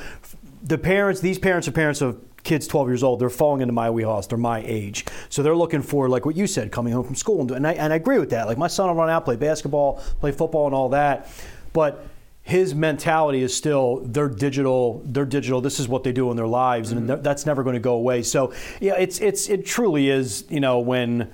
the 0.62 0.78
parents 0.78 1.22
these 1.22 1.40
parents 1.40 1.68
are 1.68 1.72
parents 1.72 2.02
of 2.02 2.20
kids 2.44 2.68
12 2.68 2.88
years 2.90 3.04
old. 3.04 3.20
They're 3.20 3.30
falling 3.30 3.62
into 3.62 3.74
my 3.74 3.90
wheelhouse. 3.90 4.28
They're 4.28 4.38
my 4.38 4.62
age. 4.66 5.06
So 5.30 5.44
they're 5.44 5.56
looking 5.56 5.82
for 5.82 6.10
like 6.10 6.26
what 6.26 6.36
you 6.36 6.46
said 6.46 6.72
coming 6.72 6.92
home 6.92 7.06
from 7.06 7.16
school 7.16 7.52
and, 7.54 7.66
I, 7.66 7.74
and 7.74 7.94
I 7.94 7.96
agree 7.96 8.20
with 8.20 8.32
that. 8.32 8.48
Like 8.48 8.58
my 8.58 8.68
son 8.68 8.88
will 8.88 8.96
run 8.96 9.10
out 9.10 9.24
play 9.24 9.38
basketball 9.38 10.04
play 10.20 10.34
football 10.34 10.66
and 10.66 10.76
all 10.76 10.90
that. 10.90 11.30
But 11.72 12.06
his 12.50 12.74
mentality 12.74 13.42
is 13.42 13.56
still 13.56 14.02
they're 14.06 14.28
digital 14.28 15.02
they're 15.06 15.26
digital 15.26 15.62
this 15.62 15.80
is 15.80 15.88
what 15.88 16.04
they 16.04 16.12
do 16.12 16.32
in 16.32 16.38
their 16.38 16.48
lives 16.48 16.92
mm-hmm. 16.94 17.10
and 17.10 17.24
that's 17.24 17.46
never 17.46 17.64
going 17.64 17.76
to 17.76 17.80
go 17.80 17.94
away 17.94 18.24
so 18.24 18.52
yeah 18.80 18.96
it's 18.96 19.20
it's 19.20 19.50
it 19.50 19.66
truly 19.66 20.10
is 20.10 20.46
you 20.50 20.60
know 20.60 20.80
when 20.80 21.30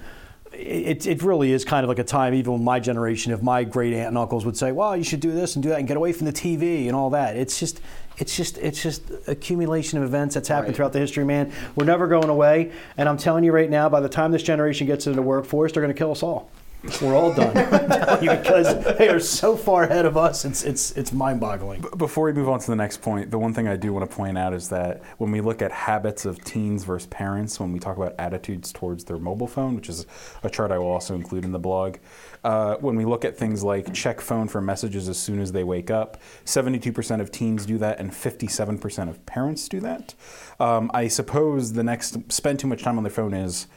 it, 0.58 1.06
it 1.06 1.22
really 1.22 1.52
is 1.52 1.66
kind 1.66 1.84
of 1.84 1.90
like 1.90 2.00
a 2.00 2.04
time, 2.04 2.34
even 2.34 2.64
my 2.64 2.80
generation, 2.80 3.34
if 3.34 3.42
my 3.42 3.64
great 3.64 3.94
aunt 3.94 4.10
and 4.10 4.18
uncles 4.18 4.46
would 4.46 4.56
say, 4.56 4.72
well, 4.72 4.96
you 4.96 5.04
should 5.04 5.20
do 5.20 5.32
this 5.32 5.56
and 5.56 5.64
do 5.64 5.70
that 5.70 5.80
and 5.80 5.88
get 5.88 5.98
away 5.98 6.14
from 6.14 6.26
the 6.26 6.34
TV 6.34 6.88
and 6.88 6.96
all 6.96 7.10
that. 7.10 7.36
It's 7.36 7.60
just, 7.60 7.82
it's 8.18 8.36
just, 8.36 8.58
it's 8.60 8.82
just 8.82 9.04
accumulation 9.28 9.98
of 9.98 10.06
events 10.06 10.36
that's 10.36 10.48
happened 10.48 10.70
right. 10.70 10.76
throughout 10.76 10.94
the 10.94 11.00
history, 11.00 11.26
man. 11.26 11.52
We're 11.76 11.86
never 11.86 12.08
going 12.08 12.30
away. 12.30 12.72
And 12.98 13.10
I'm 13.10 13.18
telling 13.18 13.44
you 13.44 13.52
right 13.52 13.70
now, 13.70 13.90
by 13.90 14.00
the 14.00 14.10
time 14.10 14.32
this 14.32 14.44
generation 14.44 14.88
gets 14.88 15.08
into 15.08 15.16
the 15.16 15.22
workforce, 15.22 15.74
they're 15.74 15.84
going 15.84 15.94
to 15.94 15.98
kill 15.98 16.12
us 16.12 16.24
all. 16.24 16.50
We're 17.02 17.16
all 17.16 17.34
done 17.34 17.54
because 18.20 18.98
they 18.98 19.10
are 19.10 19.20
so 19.20 19.58
far 19.58 19.84
ahead 19.84 20.06
of 20.06 20.18
us. 20.18 20.46
It's 20.46 20.64
it's 20.64 20.92
it's 20.92 21.12
mind-boggling. 21.12 21.86
Before 21.98 22.26
we 22.26 22.34
move 22.34 22.50
on 22.50 22.60
to 22.60 22.68
the 22.68 22.76
next 22.76 23.02
point, 23.02 23.32
the 23.32 23.40
one 23.40 23.54
thing 23.54 23.68
I 23.68 23.76
do 23.76 23.94
want 23.94 24.10
to 24.10 24.16
point 24.16 24.38
out 24.38 24.54
is 24.54 24.70
that 24.70 25.02
when 25.18 25.32
we 25.32 25.42
look 25.42 25.62
at 25.62 25.72
habits 25.72 26.26
of 26.26 26.44
teens 26.44 26.84
versus 26.84 27.08
parents, 27.08 27.60
when 27.60 27.72
we 27.72 27.80
talk 27.80 27.98
about 27.98 28.16
attitudes 28.20 28.72
towards 28.72 29.04
their 29.04 29.18
mobile 29.18 29.48
phone, 29.48 29.76
which 29.76 29.90
is 29.90 30.06
a 30.44 30.50
chart 30.50 30.72
I 30.72 30.78
will 30.78 30.92
also 30.92 31.16
include 31.16 31.44
in 31.46 31.52
the 31.52 31.60
blog, 31.60 31.98
uh, 32.44 32.76
when 32.76 32.96
we 32.96 33.06
look 33.06 33.26
at 33.26 33.38
things 33.38 33.64
like 33.64 33.94
check 33.94 34.22
phone 34.22 34.48
for 34.48 34.62
messages 34.62 35.10
as 35.10 35.18
soon 35.18 35.40
as 35.40 35.52
they 35.52 35.64
wake 35.64 35.90
up, 35.90 36.22
72% 36.46 37.22
of 37.22 37.32
teens 37.32 37.66
do 37.66 37.78
that, 37.80 38.00
and 38.00 38.12
57% 38.12 39.10
of 39.10 39.26
parents 39.26 39.68
do 39.68 39.80
that. 39.80 40.14
Um, 40.60 40.92
I 40.94 41.08
suppose 41.08 41.74
the 41.74 41.84
next 41.84 42.32
spend 42.32 42.60
too 42.60 42.68
much 42.68 42.84
time 42.84 42.98
on 42.98 43.04
their 43.04 43.12
phone 43.12 43.34
is 43.34 43.68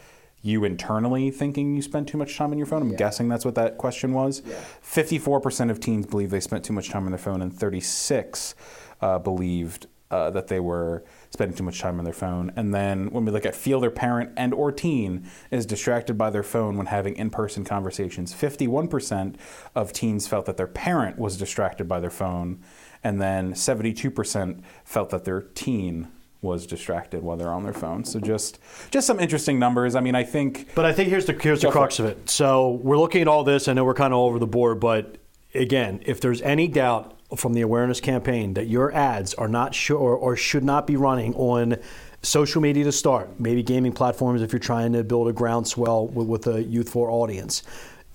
you 0.42 0.64
internally 0.64 1.30
thinking 1.30 1.74
you 1.74 1.82
spend 1.82 2.08
too 2.08 2.18
much 2.18 2.36
time 2.36 2.52
on 2.52 2.58
your 2.58 2.66
phone? 2.66 2.82
I'm 2.82 2.90
yeah. 2.90 2.96
guessing 2.96 3.28
that's 3.28 3.44
what 3.44 3.54
that 3.56 3.78
question 3.78 4.12
was. 4.12 4.42
Yeah. 4.46 4.54
54% 4.82 5.70
of 5.70 5.80
teens 5.80 6.06
believe 6.06 6.30
they 6.30 6.40
spent 6.40 6.64
too 6.64 6.72
much 6.72 6.88
time 6.90 7.04
on 7.04 7.10
their 7.10 7.18
phone, 7.18 7.42
and 7.42 7.52
36 7.52 8.54
uh, 9.00 9.18
believed 9.18 9.86
uh, 10.10 10.30
that 10.30 10.48
they 10.48 10.60
were 10.60 11.04
spending 11.30 11.56
too 11.56 11.64
much 11.64 11.80
time 11.80 11.98
on 11.98 12.04
their 12.04 12.14
phone. 12.14 12.50
And 12.56 12.74
then 12.74 13.10
when 13.10 13.24
we 13.24 13.30
look 13.30 13.44
at 13.44 13.54
feel 13.54 13.80
their 13.80 13.90
parent 13.90 14.32
and 14.36 14.54
or 14.54 14.72
teen 14.72 15.28
is 15.50 15.66
distracted 15.66 16.16
by 16.16 16.30
their 16.30 16.42
phone 16.42 16.76
when 16.76 16.86
having 16.86 17.14
in-person 17.16 17.64
conversations, 17.64 18.32
51% 18.32 19.36
of 19.74 19.92
teens 19.92 20.26
felt 20.26 20.46
that 20.46 20.56
their 20.56 20.66
parent 20.66 21.18
was 21.18 21.36
distracted 21.36 21.88
by 21.88 22.00
their 22.00 22.10
phone, 22.10 22.62
and 23.04 23.20
then 23.20 23.52
72% 23.52 24.62
felt 24.84 25.10
that 25.10 25.24
their 25.24 25.42
teen 25.42 26.08
was 26.40 26.66
distracted 26.66 27.22
while 27.22 27.36
they're 27.36 27.52
on 27.52 27.64
their 27.64 27.72
phone. 27.72 28.04
So 28.04 28.20
just 28.20 28.58
just 28.90 29.06
some 29.06 29.18
interesting 29.18 29.58
numbers. 29.58 29.94
I 29.94 30.00
mean, 30.00 30.14
I 30.14 30.22
think. 30.22 30.74
But 30.74 30.84
I 30.84 30.92
think 30.92 31.08
here's 31.08 31.26
the 31.26 31.32
here's 31.32 31.62
the 31.62 31.70
crux 31.70 31.98
of 31.98 32.06
it. 32.06 32.30
So 32.30 32.80
we're 32.82 32.98
looking 32.98 33.22
at 33.22 33.28
all 33.28 33.44
this. 33.44 33.68
I 33.68 33.72
know 33.72 33.84
we're 33.84 33.94
kind 33.94 34.12
of 34.12 34.18
all 34.18 34.28
over 34.28 34.38
the 34.38 34.46
board, 34.46 34.80
but 34.80 35.18
again, 35.54 36.00
if 36.06 36.20
there's 36.20 36.40
any 36.42 36.68
doubt 36.68 37.18
from 37.36 37.52
the 37.52 37.60
awareness 37.60 38.00
campaign 38.00 38.54
that 38.54 38.68
your 38.68 38.92
ads 38.94 39.34
are 39.34 39.48
not 39.48 39.74
sure 39.74 39.98
or 39.98 40.36
should 40.36 40.64
not 40.64 40.86
be 40.86 40.96
running 40.96 41.34
on 41.34 41.76
social 42.22 42.62
media 42.62 42.84
to 42.84 42.92
start, 42.92 43.38
maybe 43.38 43.62
gaming 43.62 43.92
platforms 43.92 44.40
if 44.40 44.52
you're 44.52 44.60
trying 44.60 44.92
to 44.92 45.04
build 45.04 45.28
a 45.28 45.32
groundswell 45.32 46.06
with, 46.06 46.26
with 46.26 46.46
a 46.46 46.62
youthful 46.62 47.02
audience. 47.02 47.62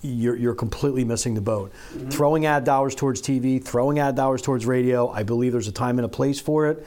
You're, 0.02 0.36
you're, 0.36 0.54
completely 0.54 1.02
missing 1.02 1.32
the 1.32 1.40
boat. 1.40 1.72
Mm-hmm. 1.94 2.10
Throwing 2.10 2.44
ad 2.44 2.64
dollars 2.64 2.94
towards 2.94 3.22
TV, 3.22 3.64
throwing 3.64 3.98
ad 3.98 4.14
dollars 4.14 4.42
towards 4.42 4.66
radio, 4.66 5.08
I 5.08 5.22
believe 5.22 5.52
there's 5.52 5.68
a 5.68 5.72
time 5.72 5.98
and 5.98 6.04
a 6.04 6.10
place 6.10 6.38
for 6.38 6.66
it 6.66 6.86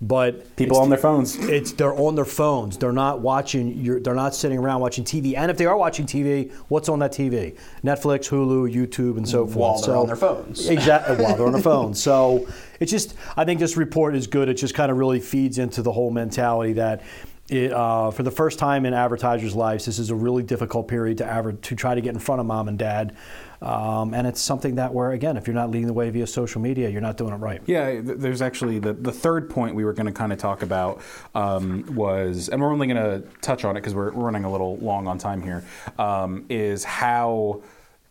but 0.00 0.56
people 0.56 0.78
on 0.78 0.88
their 0.88 0.98
phones. 0.98 1.36
It's 1.36 1.72
they're 1.72 1.94
on 1.94 2.14
their 2.14 2.24
phones. 2.24 2.76
They're 2.76 2.92
not 2.92 3.20
watching. 3.20 4.02
they're 4.02 4.14
not 4.14 4.34
sitting 4.34 4.58
around 4.58 4.80
watching 4.80 5.04
TV. 5.04 5.36
And 5.36 5.50
if 5.50 5.56
they 5.56 5.66
are 5.66 5.76
watching 5.76 6.06
TV, 6.06 6.52
what's 6.68 6.88
on 6.88 6.98
that 7.00 7.12
TV? 7.12 7.56
Netflix, 7.82 8.28
Hulu, 8.28 8.72
YouTube, 8.72 9.16
and 9.16 9.28
so 9.28 9.46
forth. 9.46 9.56
While 9.56 9.74
they're 9.74 9.84
so, 9.84 10.00
on 10.00 10.06
their 10.06 10.16
phones. 10.16 10.68
Exactly. 10.68 11.16
while 11.24 11.36
they're 11.36 11.46
on 11.46 11.52
their 11.52 11.62
phones. 11.62 12.02
So 12.02 12.46
it's 12.80 12.90
just. 12.90 13.14
I 13.36 13.44
think 13.44 13.60
this 13.60 13.76
report 13.76 14.14
is 14.14 14.26
good. 14.26 14.48
It 14.48 14.54
just 14.54 14.74
kind 14.74 14.90
of 14.90 14.98
really 14.98 15.20
feeds 15.20 15.58
into 15.58 15.82
the 15.82 15.92
whole 15.92 16.10
mentality 16.10 16.74
that 16.74 17.02
it, 17.48 17.72
uh, 17.72 18.10
for 18.10 18.22
the 18.22 18.30
first 18.30 18.58
time 18.58 18.84
in 18.84 18.94
advertisers' 18.94 19.54
lives, 19.54 19.84
this 19.86 19.98
is 19.98 20.10
a 20.10 20.14
really 20.14 20.42
difficult 20.42 20.88
period 20.88 21.18
to 21.18 21.24
aver- 21.24 21.52
to 21.52 21.76
try 21.76 21.94
to 21.94 22.00
get 22.00 22.12
in 22.12 22.18
front 22.18 22.40
of 22.40 22.46
mom 22.46 22.68
and 22.68 22.78
dad. 22.78 23.16
Um, 23.62 24.12
and 24.12 24.26
it's 24.26 24.40
something 24.40 24.74
that 24.74 24.92
where 24.92 25.12
again, 25.12 25.36
if 25.36 25.46
you're 25.46 25.54
not 25.54 25.70
leading 25.70 25.86
the 25.86 25.92
way 25.92 26.10
via 26.10 26.26
social 26.26 26.60
media, 26.60 26.88
you're 26.90 27.00
not 27.00 27.16
doing 27.16 27.32
it 27.32 27.36
right. 27.36 27.62
Yeah, 27.66 28.00
there's 28.02 28.42
actually 28.42 28.78
the 28.80 28.92
the 28.92 29.12
third 29.12 29.48
point 29.48 29.74
we 29.74 29.84
were 29.84 29.92
going 29.92 30.06
to 30.06 30.12
kind 30.12 30.32
of 30.32 30.38
talk 30.38 30.62
about 30.62 31.00
um, 31.34 31.94
was, 31.94 32.48
and 32.48 32.60
we're 32.60 32.72
only 32.72 32.86
going 32.86 32.96
to 32.96 33.26
touch 33.40 33.64
on 33.64 33.76
it 33.76 33.80
because 33.80 33.94
we're, 33.94 34.12
we're 34.12 34.24
running 34.24 34.44
a 34.44 34.50
little 34.50 34.76
long 34.78 35.06
on 35.06 35.16
time 35.18 35.42
here. 35.42 35.64
Um, 35.98 36.44
is 36.50 36.84
how 36.84 37.62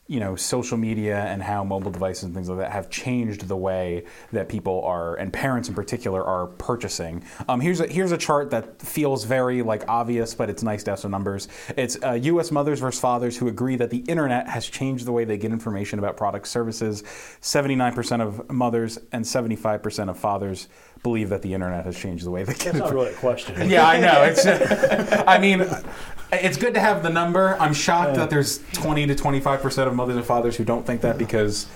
you 0.08 0.20
know, 0.20 0.36
social 0.36 0.78
media 0.78 1.18
and 1.18 1.42
how 1.42 1.64
mobile 1.64 1.90
devices 1.90 2.26
and 2.26 2.34
things 2.36 2.48
like 2.48 2.60
that 2.60 2.72
have 2.72 2.92
changed 2.92 3.48
the 3.48 3.58
way 3.58 4.04
that 4.32 4.48
people 4.48 4.84
are, 4.84 5.16
and 5.16 5.34
parents 5.34 5.68
in 5.68 5.74
particular, 5.74 6.24
are 6.24 6.46
purchasing. 6.46 7.24
Um, 7.50 7.60
here's 7.60 7.80
a 7.80 7.88
here's 7.88 8.12
a 8.12 8.18
chart 8.18 8.52
that 8.52 8.80
feels 8.80 9.24
very 9.24 9.64
like 9.64 9.84
obvious, 9.88 10.36
but 10.36 10.48
it's 10.48 10.62
nice 10.62 10.84
to 10.84 10.92
have 10.92 11.00
some 11.00 11.10
numbers. 11.10 11.48
It's 11.76 11.98
uh, 12.04 12.12
U.S. 12.12 12.52
mothers 12.52 12.80
versus 12.80 13.02
fathers 13.02 13.36
who 13.36 13.48
agree 13.48 13.78
that 13.78 13.90
the 13.90 14.00
internet 14.00 14.48
has 14.48 14.68
changed 14.68 15.06
the 15.06 15.12
way 15.12 15.26
they 15.26 15.38
get 15.38 15.52
information 15.52 15.98
about 15.98 16.18
products, 16.18 16.52
services. 16.52 17.04
Seventy 17.42 17.76
nine 17.76 17.94
percent 17.94 18.22
of 18.22 18.52
mothers 18.52 19.00
and 19.12 19.26
seventy 19.26 19.56
five 19.56 19.82
percent 19.82 20.12
of 20.12 20.20
fathers 20.20 20.68
believe 21.06 21.30
that 21.30 21.44
the 21.44 21.54
internet 21.54 21.86
has 21.86 21.96
changed 21.96 22.26
the 22.26 22.32
way 22.32 22.44
they 22.44 22.54
get. 22.54 22.74
That's 22.74 22.80
not 22.80 22.94
really 22.94 23.12
a 23.12 23.14
question. 23.14 23.70
yeah, 23.70 23.88
I 23.88 24.00
know. 24.00 24.24
It's. 24.24 24.44
I 25.28 25.38
mean, 25.38 25.64
it's 26.34 26.58
good 26.58 26.74
to 26.74 26.80
have 26.80 27.04
the 27.04 27.12
number. 27.12 27.56
I'm 27.60 27.76
shocked 27.76 28.16
that 28.16 28.32
there's 28.32 28.60
20 28.74 29.06
to 29.06 29.16
25 29.16 29.62
percent 29.62 29.88
of 29.88 29.94
mothers 29.94 30.16
and 30.16 30.26
fathers 30.26 30.56
who 30.58 30.66
don't 30.66 30.84
think 30.84 31.02
that 31.02 31.20
because, 31.20 31.68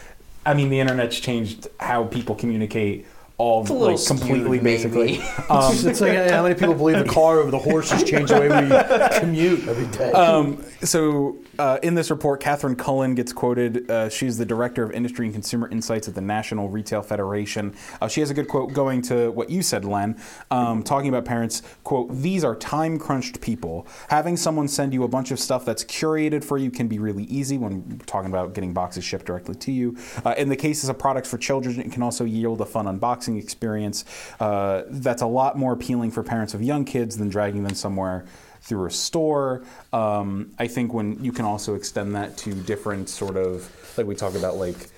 I 0.48 0.56
mean, 0.56 0.70
the 0.70 0.80
internet's 0.80 1.20
changed 1.20 1.68
how 1.80 2.06
people 2.06 2.34
communicate. 2.34 3.06
All 3.40 3.62
a 3.62 3.64
little 3.64 3.96
like 3.96 4.06
completely, 4.06 4.58
skewed, 4.58 4.64
basically. 4.64 5.22
Um, 5.50 5.74
it's 5.74 6.00
like 6.00 6.30
how 6.30 6.44
many 6.44 6.54
people 6.54 6.76
believe 6.76 7.00
the 7.00 7.12
car 7.12 7.40
over 7.40 7.50
the 7.50 7.58
horses 7.58 8.04
change 8.04 8.30
the 8.30 8.40
way 8.40 8.50
we 8.50 9.20
commute 9.20 9.68
every 9.68 9.88
day. 9.88 10.12
Um, 10.12 10.64
so, 10.84 11.38
uh, 11.58 11.80
in 11.82 11.96
this 11.96 12.12
report, 12.12 12.40
Katherine 12.40 12.76
Cullen 12.76 13.16
gets 13.16 13.34
quoted. 13.34 13.90
Uh, 13.90 14.10
she's 14.10 14.38
the 14.38 14.46
director 14.46 14.84
of 14.84 14.92
industry 14.92 15.26
and 15.26 15.34
consumer 15.34 15.68
insights 15.70 16.08
at 16.08 16.14
the 16.14 16.22
National 16.22 16.70
Retail 16.70 17.02
Federation. 17.02 17.74
Uh, 18.00 18.08
she 18.08 18.20
has 18.20 18.30
a 18.30 18.36
good 18.36 18.48
quote 18.48 18.74
going 18.74 19.02
to 19.04 19.32
what 19.32 19.50
you 19.50 19.64
said, 19.64 19.86
Len, 19.86 20.22
um, 20.52 20.84
talking 20.84 21.10
about 21.10 21.26
parents. 21.26 21.64
"Quote: 21.84 22.12
These 22.12 22.44
are 22.44 22.56
time 22.56 23.00
crunched 23.00 23.42
people. 23.42 23.88
Having 24.10 24.38
someone 24.38 24.68
send 24.68 24.94
you 24.94 25.04
a 25.04 25.08
bunch 25.08 25.32
of 25.32 25.40
stuff 25.40 25.66
that's 25.66 25.84
curated 25.84 26.44
for 26.44 26.60
you 26.60 26.70
can 26.70 26.88
be 26.88 27.00
really 27.00 27.24
easy 27.24 27.58
when 27.58 28.00
talking 28.06 28.30
about 28.30 28.54
getting 28.54 28.74
boxes 28.74 29.04
shipped 29.04 29.26
directly 29.26 29.56
to 29.56 29.72
you. 29.72 29.98
Uh, 30.24 30.36
in 30.38 30.50
the 30.50 30.56
cases 30.56 30.90
of 30.90 31.00
products 31.00 31.30
for 31.30 31.40
children, 31.40 31.80
it 31.80 31.92
can 31.92 32.04
also 32.04 32.24
yield 32.24 32.62
a 32.62 32.66
fun 32.66 32.86
unboxing 32.86 33.29
experience. 33.38 34.06
Uh, 34.40 34.84
that's 34.88 35.22
a 35.22 35.28
lot 35.28 35.58
more 35.58 35.74
appealing 35.74 36.12
for 36.12 36.24
parents 36.24 36.54
of 36.54 36.62
young 36.62 36.86
kids 36.86 37.18
than 37.18 37.30
dragging 37.30 37.64
them 37.64 37.76
somewhere." 37.76 38.26
through 38.62 38.86
a 38.86 38.92
store. 38.92 39.64
Um, 39.94 40.52
I 40.60 40.68
think 40.68 40.94
when 40.94 41.24
you 41.24 41.32
can 41.32 41.46
also 41.46 41.76
extend 41.76 42.14
that 42.16 42.38
to 42.40 42.54
different 42.54 43.08
sort 43.08 43.38
of 43.38 43.72
like 43.98 44.06
we 44.06 44.16
talk 44.16 44.36
about 44.36 44.58
like 44.58 44.90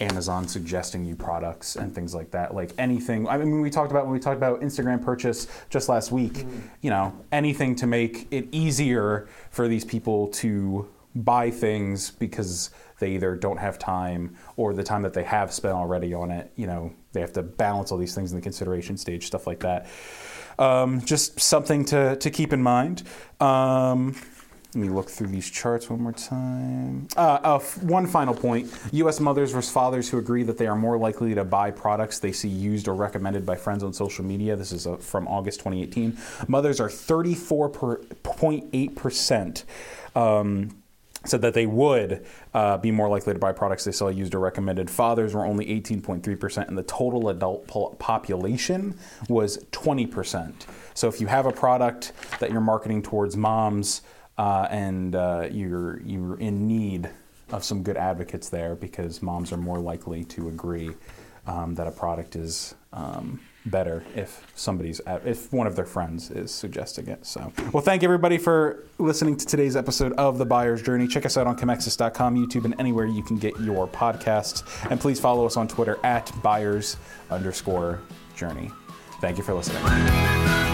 Amazon 0.00 0.46
suggesting 0.46 1.04
you 1.04 1.16
products 1.16 1.76
and 1.76 1.94
things 1.94 2.14
like 2.14 2.30
that. 2.30 2.54
Like 2.54 2.72
anything. 2.78 3.28
I 3.28 3.38
mean, 3.38 3.60
we 3.60 3.70
talked 3.70 3.90
about 3.90 4.04
when 4.04 4.12
we 4.12 4.20
talked 4.20 4.36
about 4.36 4.60
Instagram 4.60 5.04
purchase 5.04 5.48
just 5.70 5.88
last 5.88 6.12
week. 6.12 6.46
You 6.80 6.90
know, 6.90 7.14
anything 7.32 7.74
to 7.76 7.86
make 7.86 8.28
it 8.30 8.48
easier 8.52 9.28
for 9.50 9.68
these 9.68 9.84
people 9.84 10.28
to 10.28 10.88
buy 11.14 11.50
things 11.50 12.10
because 12.10 12.70
they 12.98 13.12
either 13.12 13.36
don't 13.36 13.58
have 13.58 13.78
time 13.78 14.36
or 14.56 14.74
the 14.74 14.82
time 14.82 15.02
that 15.02 15.14
they 15.14 15.24
have 15.24 15.52
spent 15.52 15.74
already 15.74 16.14
on 16.14 16.30
it. 16.30 16.52
You 16.56 16.66
know, 16.66 16.92
they 17.12 17.20
have 17.20 17.32
to 17.34 17.42
balance 17.42 17.92
all 17.92 17.98
these 17.98 18.14
things 18.14 18.32
in 18.32 18.38
the 18.38 18.42
consideration 18.42 18.96
stage, 18.96 19.26
stuff 19.26 19.46
like 19.46 19.60
that. 19.60 19.86
Um, 20.58 21.04
just 21.04 21.38
something 21.40 21.84
to, 21.86 22.16
to 22.16 22.30
keep 22.30 22.52
in 22.52 22.62
mind. 22.62 23.04
Um, 23.40 24.16
let 24.74 24.82
me 24.82 24.90
look 24.90 25.08
through 25.08 25.28
these 25.28 25.48
charts 25.48 25.88
one 25.88 26.02
more 26.02 26.12
time. 26.12 27.08
Uh, 27.16 27.38
uh, 27.42 27.58
one 27.58 28.06
final 28.06 28.34
point 28.34 28.70
U.S. 28.92 29.18
mothers 29.18 29.52
versus 29.52 29.72
fathers 29.72 30.10
who 30.10 30.18
agree 30.18 30.42
that 30.42 30.58
they 30.58 30.66
are 30.66 30.76
more 30.76 30.98
likely 30.98 31.34
to 31.34 31.42
buy 31.42 31.70
products 31.70 32.18
they 32.18 32.32
see 32.32 32.50
used 32.50 32.86
or 32.86 32.94
recommended 32.94 33.46
by 33.46 33.56
friends 33.56 33.82
on 33.82 33.94
social 33.94 34.26
media. 34.26 34.56
This 34.56 34.72
is 34.72 34.86
uh, 34.86 34.96
from 34.96 35.26
August 35.26 35.60
2018. 35.60 36.18
Mothers 36.48 36.80
are 36.80 36.90
34.8%. 36.90 39.64
Um, 40.14 40.82
said 41.24 41.42
that 41.42 41.54
they 41.54 41.66
would 41.66 42.24
uh, 42.54 42.78
be 42.78 42.90
more 42.90 43.08
likely 43.08 43.32
to 43.32 43.38
buy 43.38 43.52
products 43.52 43.84
they 43.84 43.92
saw 43.92 44.08
used 44.08 44.34
or 44.34 44.38
recommended. 44.38 44.88
Fathers 44.88 45.34
were 45.34 45.44
only 45.44 45.66
18.3%, 45.66 46.68
and 46.68 46.78
the 46.78 46.82
total 46.84 47.28
adult 47.28 47.66
po- 47.66 47.96
population 47.98 48.96
was 49.28 49.58
20%. 49.72 50.54
So 50.94 51.08
if 51.08 51.20
you 51.20 51.26
have 51.26 51.46
a 51.46 51.52
product 51.52 52.12
that 52.38 52.50
you're 52.50 52.60
marketing 52.60 53.02
towards 53.02 53.36
moms 53.36 54.02
uh, 54.36 54.68
and 54.70 55.14
uh, 55.16 55.48
you're, 55.50 56.00
you're 56.02 56.38
in 56.38 56.68
need 56.68 57.10
of 57.50 57.64
some 57.64 57.82
good 57.82 57.96
advocates 57.96 58.48
there 58.48 58.74
because 58.74 59.22
moms 59.22 59.52
are 59.52 59.56
more 59.56 59.78
likely 59.78 60.24
to 60.24 60.48
agree 60.48 60.90
um, 61.46 61.74
that 61.74 61.86
a 61.86 61.90
product 61.90 62.36
is 62.36 62.74
um, 62.92 63.40
better 63.68 64.04
if 64.14 64.50
somebody's 64.54 65.00
uh, 65.06 65.20
if 65.24 65.52
one 65.52 65.66
of 65.66 65.76
their 65.76 65.84
friends 65.84 66.30
is 66.30 66.52
suggesting 66.52 67.08
it. 67.08 67.24
So, 67.26 67.52
well, 67.72 67.82
thank 67.82 68.02
everybody 68.02 68.38
for 68.38 68.84
listening 68.98 69.36
to 69.36 69.46
today's 69.46 69.76
episode 69.76 70.12
of 70.14 70.38
The 70.38 70.46
Buyer's 70.46 70.82
Journey. 70.82 71.06
Check 71.06 71.26
us 71.26 71.36
out 71.36 71.46
on 71.46 71.56
Comexis.com, 71.56 72.36
YouTube, 72.36 72.64
and 72.64 72.74
anywhere 72.78 73.06
you 73.06 73.22
can 73.22 73.38
get 73.38 73.58
your 73.60 73.86
podcasts. 73.86 74.62
And 74.90 75.00
please 75.00 75.20
follow 75.20 75.46
us 75.46 75.56
on 75.56 75.68
Twitter 75.68 75.98
at 76.04 76.32
buyers 76.42 76.96
underscore 77.30 78.00
journey. 78.36 78.70
Thank 79.20 79.38
you 79.38 79.44
for 79.44 79.54
listening. 79.54 80.67